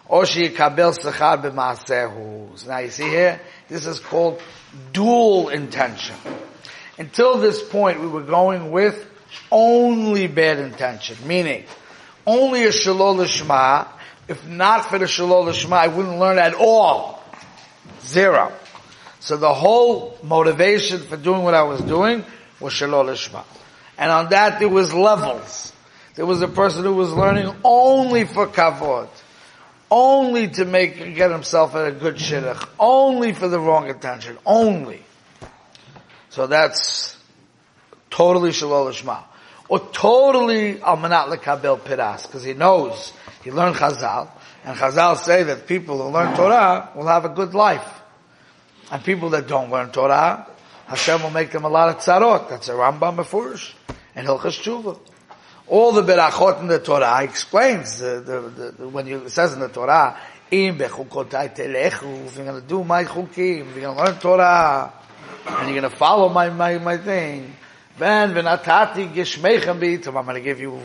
o 0.08 0.20
sheyikabel 0.20 0.96
sechar 0.96 1.42
b'maasehu. 1.42 2.66
Now 2.68 2.78
you 2.78 2.90
see 2.90 3.08
here, 3.08 3.40
this 3.68 3.86
is 3.86 3.98
called 3.98 4.40
dual 4.92 5.48
intention. 5.48 6.16
Until 6.96 7.38
this 7.38 7.62
point, 7.62 8.00
we 8.00 8.06
were 8.06 8.22
going 8.22 8.70
with 8.70 9.04
only 9.51 10.27
bad 10.27 10.59
intention, 10.59 11.17
meaning 11.25 11.65
only 12.25 12.63
a 12.63 12.71
shalol 12.71 13.15
lishma. 13.17 13.87
If 14.27 14.45
not 14.47 14.85
for 14.85 14.99
the 14.99 15.05
shalol 15.05 15.45
lishma, 15.45 15.73
I 15.73 15.87
wouldn't 15.87 16.19
learn 16.19 16.37
at 16.37 16.53
all. 16.53 17.23
Zero. 18.01 18.51
So 19.19 19.37
the 19.37 19.53
whole 19.53 20.17
motivation 20.23 20.99
for 21.01 21.17
doing 21.17 21.43
what 21.43 21.53
I 21.53 21.63
was 21.63 21.81
doing 21.81 22.25
was 22.59 22.73
shalol 22.73 23.05
lishma. 23.05 23.43
And 23.97 24.11
on 24.11 24.29
that 24.29 24.59
there 24.59 24.69
was 24.69 24.93
levels. 24.93 25.73
There 26.15 26.25
was 26.25 26.41
a 26.41 26.47
person 26.47 26.83
who 26.83 26.93
was 26.93 27.13
learning 27.13 27.53
only 27.63 28.25
for 28.25 28.47
kavod. 28.47 29.09
Only 29.89 30.47
to 30.47 30.65
make, 30.65 31.15
get 31.15 31.31
himself 31.31 31.75
at 31.75 31.87
a 31.87 31.91
good 31.91 32.15
shidduch. 32.15 32.65
Only 32.79 33.33
for 33.33 33.49
the 33.49 33.59
wrong 33.59 33.89
intention. 33.89 34.37
Only. 34.45 35.03
So 36.29 36.47
that's 36.47 37.17
totally 38.11 38.51
shalol 38.51 38.91
lishma. 38.91 39.23
Or 39.67 39.79
totally 39.79 40.75
almanat 40.75 41.35
lekabel 41.35 41.83
piras, 41.83 42.27
because 42.27 42.43
he 42.43 42.53
knows, 42.53 43.13
he 43.43 43.51
learned 43.51 43.77
chazal, 43.77 44.29
and 44.63 44.77
chazal 44.77 45.17
say 45.17 45.43
that 45.43 45.65
people 45.65 45.97
who 45.97 46.09
learn 46.09 46.35
Torah 46.35 46.91
will 46.93 47.07
have 47.07 47.25
a 47.25 47.29
good 47.29 47.55
life. 47.55 48.01
And 48.91 49.03
people 49.03 49.29
that 49.29 49.47
don't 49.47 49.71
learn 49.71 49.91
Torah, 49.91 50.45
Hashem 50.87 51.23
will 51.23 51.29
make 51.29 51.51
them 51.51 51.63
a 51.63 51.69
lot 51.69 51.87
of 51.87 51.97
tzarot. 51.97 52.49
That's 52.49 52.67
a 52.67 52.73
Rambam 52.73 53.15
Mefurish 53.15 53.73
and 54.13 54.27
Hilchas 54.27 54.61
Tshuva. 54.61 54.99
All 55.67 55.93
the 55.93 56.01
berachot 56.01 56.59
in 56.59 56.67
the 56.67 56.79
Torah 56.79 57.23
explains 57.23 57.99
the, 57.99 58.19
the, 58.19 58.73
the, 58.77 58.89
when 58.89 59.07
you, 59.07 59.19
it 59.19 59.29
says 59.29 59.53
in 59.53 59.61
the 59.61 59.69
Torah, 59.69 60.17
im 60.51 60.77
bechukotai 60.77 61.55
telechu, 61.55 62.35
you're 62.35 62.45
going 62.45 62.61
to 62.61 62.67
do 62.67 62.83
my 62.83 63.05
chukim, 63.05 63.73
you're 63.73 63.93
going 63.93 63.95
to 63.95 64.03
learn 64.03 64.19
Torah, 64.19 64.91
and 65.47 65.69
you're 65.69 65.79
going 65.79 65.89
to 65.89 65.97
follow 65.97 66.27
my, 66.27 66.49
my, 66.49 66.77
my 66.77 66.97
thing, 66.97 67.55
then 67.97 68.33
v'natati 68.33 69.13
gishmechem 69.13 69.79
b'itam, 69.79 70.17
I'm 70.17 70.25
going 70.25 70.35
to 70.35 70.41
give 70.41 70.59
you 70.59 70.79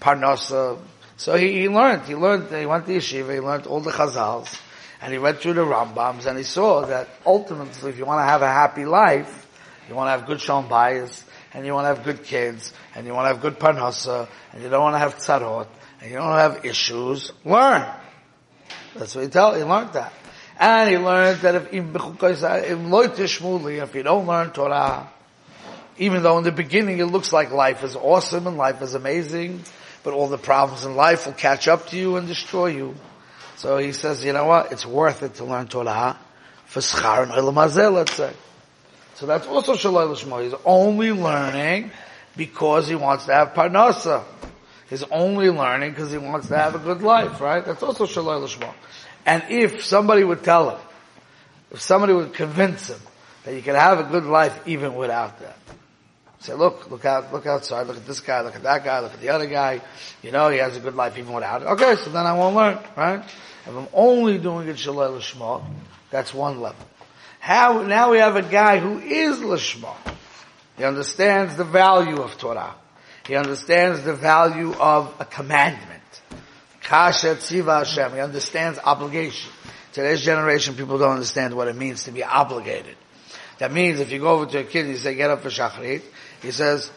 parnasa. 0.00 0.78
So 1.16 1.36
he, 1.36 1.60
he 1.60 1.68
learned, 1.68 2.06
he 2.06 2.14
learned, 2.14 2.54
he 2.54 2.66
went 2.66 2.86
to 2.86 2.92
yeshiva, 2.92 3.34
he 3.34 3.40
learned 3.40 3.66
all 3.66 3.80
the 3.80 3.90
chazals, 3.90 4.60
and 5.00 5.12
he 5.12 5.18
went 5.18 5.38
through 5.38 5.54
the 5.54 5.64
Rambams, 5.64 6.26
and 6.26 6.36
he 6.36 6.44
saw 6.44 6.84
that 6.86 7.08
ultimately, 7.24 7.90
if 7.90 7.98
you 7.98 8.04
want 8.04 8.20
to 8.20 8.24
have 8.24 8.42
a 8.42 8.46
happy 8.46 8.84
life, 8.84 9.46
you 9.88 9.94
want 9.94 10.08
to 10.08 10.12
have 10.12 10.26
good 10.26 10.40
shalom 10.40 10.68
bias, 10.68 11.24
and 11.54 11.66
you 11.66 11.74
want 11.74 11.84
to 11.84 11.94
have 11.94 12.04
good 12.04 12.24
kids, 12.24 12.72
and 12.94 13.06
you 13.06 13.12
want 13.12 13.26
to 13.26 13.28
have 13.28 13.40
good 13.40 13.58
parnasa, 13.58 14.28
and 14.52 14.62
you 14.62 14.68
don't 14.68 14.82
want 14.82 14.94
to 14.94 14.98
have 14.98 15.16
tzarot, 15.16 15.68
and 16.00 16.10
you 16.10 16.16
don't 16.16 16.38
have 16.38 16.64
issues, 16.64 17.32
learn. 17.44 17.86
That's 18.96 19.14
what 19.14 19.24
he 19.24 19.30
tell, 19.30 19.54
he 19.54 19.62
learned 19.62 19.92
that. 19.92 20.12
And 20.58 20.90
he 20.90 20.98
learned 20.98 21.40
that 21.40 21.54
if, 21.56 21.72
if 21.72 23.94
you 23.94 24.02
don't 24.02 24.26
learn 24.26 24.50
Torah, 24.50 25.11
even 25.98 26.22
though 26.22 26.38
in 26.38 26.44
the 26.44 26.52
beginning 26.52 26.98
it 26.98 27.06
looks 27.06 27.32
like 27.32 27.50
life 27.50 27.84
is 27.84 27.96
awesome 27.96 28.46
and 28.46 28.56
life 28.56 28.82
is 28.82 28.94
amazing, 28.94 29.62
but 30.02 30.14
all 30.14 30.28
the 30.28 30.38
problems 30.38 30.84
in 30.84 30.96
life 30.96 31.26
will 31.26 31.32
catch 31.32 31.68
up 31.68 31.88
to 31.88 31.96
you 31.96 32.16
and 32.16 32.26
destroy 32.26 32.66
you. 32.66 32.94
So 33.56 33.78
he 33.78 33.92
says, 33.92 34.24
you 34.24 34.32
know 34.32 34.46
what? 34.46 34.72
It's 34.72 34.86
worth 34.86 35.22
it 35.22 35.34
to 35.34 35.44
learn 35.44 35.68
Torah 35.68 36.18
for 36.66 36.80
schar 36.80 37.22
and 37.22 37.94
let's 37.94 38.12
say. 38.14 38.32
So 39.14 39.26
that's 39.26 39.46
also 39.46 39.74
Shalai 39.74 40.12
Lishma. 40.12 40.42
He's 40.42 40.54
only 40.64 41.12
learning 41.12 41.90
because 42.36 42.88
he 42.88 42.94
wants 42.94 43.26
to 43.26 43.34
have 43.34 43.54
Parnasa. 43.54 44.24
He's 44.88 45.04
only 45.04 45.50
learning 45.50 45.90
because 45.90 46.10
he 46.10 46.18
wants 46.18 46.48
to 46.48 46.56
have 46.56 46.74
a 46.74 46.78
good 46.78 47.02
life, 47.02 47.40
right? 47.40 47.64
That's 47.64 47.82
also 47.82 48.06
Shalai 48.06 48.42
Lishma. 48.42 48.72
And 49.24 49.44
if 49.48 49.84
somebody 49.84 50.24
would 50.24 50.42
tell 50.42 50.70
him, 50.70 50.80
if 51.70 51.80
somebody 51.80 52.14
would 52.14 52.34
convince 52.34 52.88
him 52.88 52.98
that 53.44 53.54
you 53.54 53.62
can 53.62 53.74
have 53.74 54.00
a 54.00 54.04
good 54.04 54.24
life 54.24 54.66
even 54.66 54.94
without 54.94 55.38
that. 55.40 55.56
Say, 56.42 56.54
look, 56.54 56.90
look 56.90 57.04
out, 57.04 57.32
look 57.32 57.46
outside, 57.46 57.86
look 57.86 57.96
at 57.96 58.04
this 58.04 58.18
guy, 58.18 58.40
look 58.40 58.56
at 58.56 58.64
that 58.64 58.84
guy, 58.84 58.98
look 58.98 59.12
at 59.12 59.20
the 59.20 59.28
other 59.28 59.46
guy. 59.46 59.80
You 60.22 60.32
know, 60.32 60.48
he 60.48 60.58
has 60.58 60.76
a 60.76 60.80
good 60.80 60.96
life 60.96 61.16
even 61.16 61.32
without 61.32 61.62
it. 61.62 61.68
Okay, 61.68 61.94
so 61.94 62.10
then 62.10 62.26
I 62.26 62.32
won't 62.32 62.56
learn, 62.56 62.78
right? 62.96 63.20
If 63.20 63.68
I'm 63.68 63.86
only 63.92 64.38
doing 64.38 64.66
it 64.66 64.74
Shalai 64.74 65.16
Lishma, 65.16 65.64
that's 66.10 66.34
one 66.34 66.60
level. 66.60 66.84
How, 67.38 67.82
now 67.82 68.10
we 68.10 68.18
have 68.18 68.34
a 68.34 68.42
guy 68.42 68.78
who 68.78 68.98
is 68.98 69.38
Lishma. 69.38 69.94
He 70.76 70.82
understands 70.82 71.54
the 71.56 71.64
value 71.64 72.20
of 72.20 72.36
Torah. 72.38 72.74
He 73.24 73.36
understands 73.36 74.02
the 74.02 74.14
value 74.14 74.74
of 74.74 75.14
a 75.20 75.24
commandment. 75.24 76.02
Kasha 76.80 77.36
Tziva 77.36 77.78
Hashem. 77.78 78.14
He 78.14 78.20
understands 78.20 78.80
obligation. 78.84 79.52
Today's 79.92 80.22
generation, 80.22 80.74
people 80.74 80.98
don't 80.98 81.12
understand 81.12 81.54
what 81.54 81.68
it 81.68 81.76
means 81.76 82.02
to 82.04 82.10
be 82.10 82.24
obligated. 82.24 82.96
That 83.58 83.72
means 83.72 84.00
if 84.00 84.10
you 84.10 84.18
go 84.18 84.30
over 84.30 84.46
to 84.46 84.58
a 84.58 84.64
kid 84.64 84.86
and 84.86 84.90
you 84.94 84.96
say, 84.96 85.14
get 85.14 85.30
up 85.30 85.42
for 85.42 85.48
Shachrit, 85.48 86.02
he 86.42 86.50
says, 86.50 86.90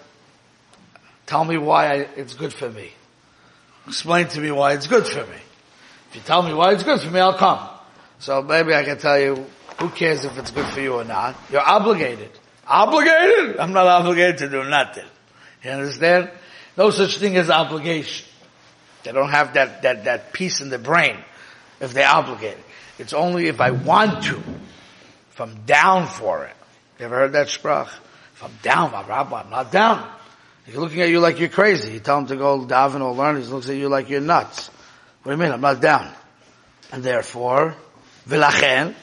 tell 1.25 1.45
me 1.45 1.58
why 1.58 1.86
I, 1.86 1.95
it's 2.15 2.34
good 2.34 2.51
for 2.51 2.69
me. 2.69 2.91
Explain 3.88 4.27
to 4.29 4.41
me 4.41 4.51
why 4.51 4.73
it's 4.73 4.88
good 4.88 5.05
for 5.05 5.21
me. 5.21 5.38
If 6.10 6.15
you 6.15 6.21
tell 6.21 6.41
me 6.41 6.53
why 6.53 6.73
it's 6.73 6.84
good 6.84 6.99
for 6.99 7.10
me, 7.10 7.19
I'll 7.19 7.38
come. 7.38 7.69
So 8.19 8.41
maybe 8.41 8.73
I 8.73 8.84
can 8.84 8.97
tell 8.97 9.19
you 9.19 9.45
who 9.79 9.89
cares 9.89 10.25
if 10.25 10.38
it's 10.38 10.51
good 10.51 10.65
for 10.67 10.81
you 10.81 10.95
or 10.95 11.03
not? 11.03 11.36
You're 11.51 11.62
obligated. 11.62 12.31
Obligated? 12.67 13.58
I'm 13.58 13.73
not 13.73 13.86
obligated 13.88 14.39
to 14.39 14.49
do 14.49 14.63
nothing. 14.63 15.05
You 15.63 15.71
understand? 15.71 16.31
No 16.77 16.89
such 16.89 17.17
thing 17.17 17.38
as 17.38 17.49
obligation. 17.49 18.27
They 19.03 19.12
don't 19.12 19.29
have 19.29 19.53
that, 19.53 19.84
that, 19.84 20.05
that 20.05 20.34
piece 20.34 20.62
in 20.62 20.69
the 20.69 20.79
brain 20.79 21.17
if 21.79 21.93
they're 21.93 22.10
obligated. 22.10 22.63
It's 22.97 23.13
only 23.13 23.47
if 23.47 23.62
I 23.62 23.71
want 23.71 24.23
to. 24.23 24.38
If 25.31 25.41
I'm 25.41 25.65
down 25.65 26.08
for 26.08 26.45
it. 26.45 26.55
You 26.97 27.05
ever 27.05 27.15
heard 27.15 27.34
that 27.34 27.47
sprach? 27.47 27.89
If 28.35 28.43
I'm 28.43 28.51
down, 28.61 28.91
my 28.91 29.01
rabbi, 29.07 29.41
I'm 29.41 29.49
not 29.49 29.71
down. 29.71 30.11
He's 30.65 30.75
looking 30.75 31.01
at 31.01 31.09
you 31.09 31.21
like 31.21 31.39
you're 31.39 31.47
crazy. 31.47 31.93
You 31.93 31.99
tell 31.99 32.17
him 32.17 32.27
to 32.27 32.35
go 32.35 32.59
daven 32.65 33.01
or 33.01 33.13
learn, 33.13 33.41
he 33.41 33.47
looks 33.47 33.69
at 33.69 33.77
you 33.77 33.87
like 33.87 34.09
you're 34.09 34.19
nuts. 34.19 34.67
What 35.23 35.31
do 35.31 35.37
you 35.37 35.43
mean? 35.43 35.53
I'm 35.53 35.61
not 35.61 35.79
down. 35.79 36.11
And 36.91 37.01
therefore, 37.01 37.75
vilachen, 38.27 38.93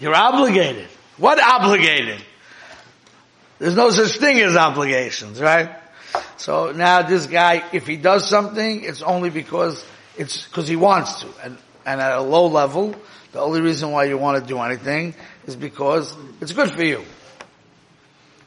you're 0.00 0.14
obligated. 0.14 0.88
What 1.18 1.38
obligated? 1.42 2.22
There's 3.58 3.76
no 3.76 3.90
such 3.90 4.16
thing 4.18 4.40
as 4.40 4.56
obligations, 4.56 5.40
right? 5.40 5.70
So 6.38 6.72
now 6.72 7.02
this 7.02 7.26
guy, 7.26 7.64
if 7.72 7.86
he 7.86 7.96
does 7.96 8.28
something, 8.28 8.84
it's 8.84 9.02
only 9.02 9.30
because 9.30 9.84
it's 10.16 10.46
because 10.46 10.66
he 10.66 10.76
wants 10.76 11.20
to. 11.20 11.28
And, 11.44 11.58
and 11.84 12.00
at 12.00 12.16
a 12.16 12.22
low 12.22 12.46
level, 12.46 12.94
the 13.32 13.40
only 13.40 13.60
reason 13.60 13.90
why 13.90 14.04
you 14.04 14.16
want 14.16 14.42
to 14.42 14.48
do 14.48 14.58
anything 14.60 15.14
is 15.46 15.56
because 15.56 16.16
it's 16.40 16.52
good 16.52 16.70
for 16.70 16.84
you. 16.84 17.04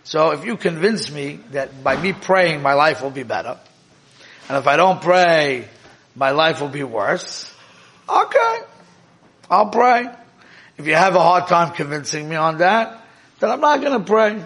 So 0.04 0.32
if 0.32 0.46
you 0.46 0.58
convince 0.58 1.12
me 1.12 1.40
that 1.52 1.84
by 1.84 2.02
me 2.02 2.14
praying 2.14 2.62
my 2.62 2.74
life 2.74 3.02
will 3.02 3.12
be 3.12 3.24
better, 3.24 3.58
and 4.50 4.58
if 4.58 4.68
I 4.68 4.76
don't 4.76 5.02
pray, 5.02 5.68
my 6.16 6.32
life 6.32 6.62
will 6.62 6.70
be 6.70 6.84
worse, 6.84 7.54
okay, 8.10 8.58
I'll 9.50 9.70
pray. 9.70 10.10
If 10.78 10.88
you 10.88 10.96
have 10.96 11.16
a 11.16 11.22
hard 11.22 11.48
time 11.48 11.74
convincing 11.74 12.28
me 12.28 12.36
on 12.36 12.58
that, 12.58 13.06
then 13.40 13.52
I'm 13.52 13.62
not 13.62 13.82
going 13.82 14.00
to 14.00 14.06
pray. 14.06 14.44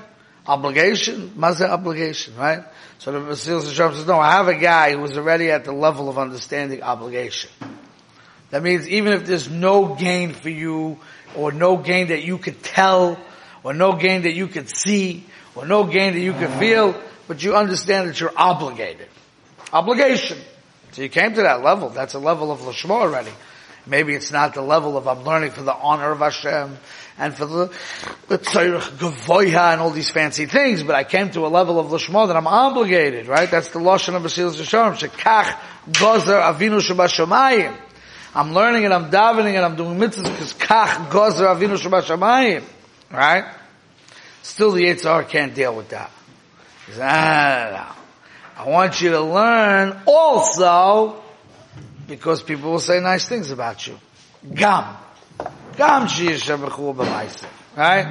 Obligation, 0.47 1.29
mazah 1.31 1.69
obligation, 1.69 2.35
right? 2.35 2.63
So 2.99 3.11
the 3.11 3.19
Basil 3.19 3.61
says, 3.61 4.05
no, 4.05 4.19
I 4.19 4.33
have 4.33 4.47
a 4.47 4.55
guy 4.55 4.95
who's 4.95 5.17
already 5.17 5.49
at 5.49 5.65
the 5.65 5.71
level 5.71 6.09
of 6.09 6.17
understanding 6.17 6.83
obligation. 6.83 7.49
That 8.51 8.61
means 8.61 8.87
even 8.87 9.13
if 9.13 9.25
there's 9.25 9.49
no 9.49 9.95
gain 9.95 10.33
for 10.33 10.49
you, 10.49 10.99
or 11.35 11.51
no 11.51 11.77
gain 11.77 12.07
that 12.07 12.23
you 12.23 12.37
could 12.37 12.61
tell, 12.63 13.19
or 13.65 13.73
no 13.73 13.93
gain 13.93 14.21
that 14.21 14.33
you 14.33 14.47
could 14.47 14.69
see, 14.69 15.25
or 15.55 15.65
no 15.65 15.85
gain 15.85 16.13
that 16.13 16.19
you 16.19 16.33
could 16.33 16.51
feel, 16.51 16.95
but 17.27 17.43
you 17.43 17.55
understand 17.55 18.07
that 18.07 18.19
you're 18.19 18.37
obligated. 18.37 19.07
Obligation. 19.73 20.37
So 20.91 21.01
you 21.01 21.09
came 21.09 21.33
to 21.33 21.41
that 21.41 21.63
level. 21.63 21.89
That's 21.89 22.13
a 22.13 22.19
level 22.19 22.51
of 22.51 22.59
Lashma 22.59 22.91
already. 22.91 23.31
Maybe 23.87 24.13
it's 24.13 24.31
not 24.31 24.53
the 24.53 24.61
level 24.61 24.97
of 24.97 25.07
I'm 25.07 25.23
learning 25.23 25.49
for 25.49 25.63
the 25.63 25.73
honor 25.73 26.11
of 26.11 26.19
Hashem 26.19 26.77
and 27.17 27.33
for 27.33 27.47
the, 27.47 27.67
Gavoya 28.29 29.73
and 29.73 29.81
all 29.81 29.89
these 29.89 30.11
fancy 30.11 30.45
things, 30.45 30.83
but 30.83 30.93
I 30.93 31.03
came 31.03 31.31
to 31.31 31.47
a 31.47 31.49
level 31.49 31.79
of 31.79 31.87
Lashma 31.87 32.27
that 32.27 32.35
I'm 32.35 32.47
obligated, 32.47 33.25
right? 33.25 33.49
That's 33.49 33.69
the 33.69 33.79
Lashon 33.79 34.15
of 34.15 34.21
Basil 34.21 34.53
Shalom. 34.53 34.93
Shekach 34.93 35.57
Gozer 35.89 36.39
Avinu 36.39 36.79
Shabashamayim. 36.81 37.75
I'm 38.35 38.53
learning 38.53 38.85
and 38.85 38.93
I'm 38.93 39.09
davening 39.09 39.55
and 39.55 39.65
I'm 39.65 39.75
doing 39.75 39.97
mitzvahs 39.97 40.23
because 40.23 40.53
Kach 40.53 41.09
Gozer 41.09 41.47
Avinu 41.47 41.79
Shabashamayim. 41.79 42.63
Right? 43.10 43.44
Still 44.42 44.72
the 44.72 44.84
Yitzhar 44.84 45.28
can't 45.28 45.54
deal 45.54 45.74
with 45.74 45.90
that. 45.90 46.10
He 46.86 46.92
says, 46.92 47.00
ah, 47.02 47.94
no. 48.56 48.62
I 48.62 48.68
want 48.68 49.00
you 49.00 49.10
to 49.10 49.20
learn 49.20 50.00
also 50.06 51.22
because 52.06 52.42
people 52.42 52.72
will 52.72 52.78
say 52.78 53.00
nice 53.00 53.28
things 53.28 53.50
about 53.50 53.86
you. 53.86 53.98
Gam. 54.54 54.96
Gam 55.76 56.08
שישבחו 56.08 56.92
במעשה. 56.92 57.46
Right? 57.76 58.06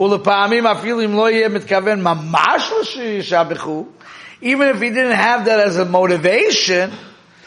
ולפעמים 0.00 0.66
אפילו 0.66 1.04
אם 1.04 1.16
לא 1.16 1.30
יהיה 1.30 1.48
מתכוון 1.48 2.02
ממש 2.02 2.72
שישבחו, 2.82 3.86
even 4.42 4.68
if 4.68 4.80
he 4.80 4.90
didn't 4.90 5.12
have 5.12 5.44
that 5.46 5.60
as 5.60 5.78
a 5.78 5.84
motivation, 5.84 6.90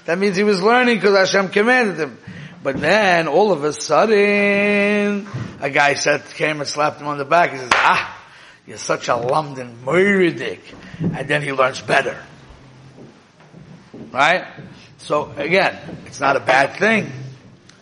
that 0.05 0.17
means 0.17 0.35
he 0.35 0.43
was 0.43 0.63
learning 0.63 0.95
because 0.95 1.15
Hashem 1.17 1.49
commanded 1.49 1.99
him. 1.99 2.17
But 2.62 2.80
then, 2.80 3.26
all 3.26 3.50
of 3.50 3.64
a 3.64 3.72
sudden, 3.72 5.26
a 5.60 5.70
guy 5.70 5.94
said, 5.94 6.24
came 6.34 6.60
and 6.60 6.68
slapped 6.68 7.00
him 7.00 7.08
on 7.08 7.18
the 7.18 7.24
back. 7.24 7.50
He 7.50 7.58
says, 7.58 7.70
ah, 7.72 8.22
you're 8.66 8.78
such 8.78 9.08
a 9.08 9.16
London 9.16 9.78
murdik. 9.84 10.60
And 11.00 11.26
then 11.26 11.42
he 11.42 11.52
learns 11.52 11.80
better. 11.80 12.22
Right? 14.12 14.46
So 14.98 15.32
again, 15.32 15.76
it's 16.06 16.20
not 16.20 16.36
a 16.36 16.40
bad 16.40 16.76
thing, 16.76 17.10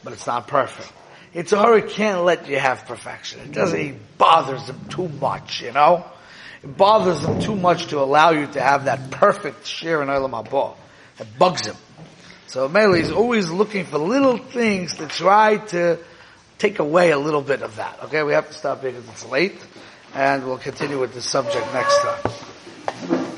but 0.02 0.14
it's 0.14 0.26
not 0.26 0.48
perfect. 0.48 0.90
It's 1.34 1.52
a 1.52 1.82
can't 1.82 2.24
let 2.24 2.48
you 2.48 2.58
have 2.58 2.86
perfection. 2.86 3.40
It 3.40 3.52
doesn't, 3.52 3.78
it 3.78 4.18
bothers 4.18 4.68
him 4.68 4.88
too 4.88 5.08
much, 5.08 5.60
you 5.60 5.72
know? 5.72 6.04
It 6.62 6.76
bothers 6.76 7.24
him 7.24 7.40
too 7.40 7.54
much 7.54 7.88
to 7.88 8.00
allow 8.00 8.30
you 8.30 8.46
to 8.46 8.60
have 8.60 8.86
that 8.86 9.10
perfect 9.10 9.66
share 9.66 10.02
in 10.02 10.08
Olam 10.08 10.30
Haba. 10.30 10.74
It 11.18 11.38
bugs 11.38 11.66
him. 11.66 11.76
So 12.50 12.68
Mele 12.68 12.94
is 12.94 13.12
always 13.12 13.48
looking 13.48 13.84
for 13.84 13.98
little 13.98 14.36
things 14.36 14.96
to 14.96 15.06
try 15.06 15.58
to 15.68 16.00
take 16.58 16.80
away 16.80 17.12
a 17.12 17.16
little 17.16 17.42
bit 17.42 17.62
of 17.62 17.76
that. 17.76 18.02
Okay, 18.06 18.24
we 18.24 18.32
have 18.32 18.48
to 18.48 18.52
stop 18.52 18.82
because 18.82 19.08
it's 19.08 19.24
late, 19.24 19.56
and 20.16 20.44
we'll 20.44 20.58
continue 20.58 20.98
with 20.98 21.14
the 21.14 21.22
subject 21.22 21.64
next 21.72 21.96
time. 22.02 23.29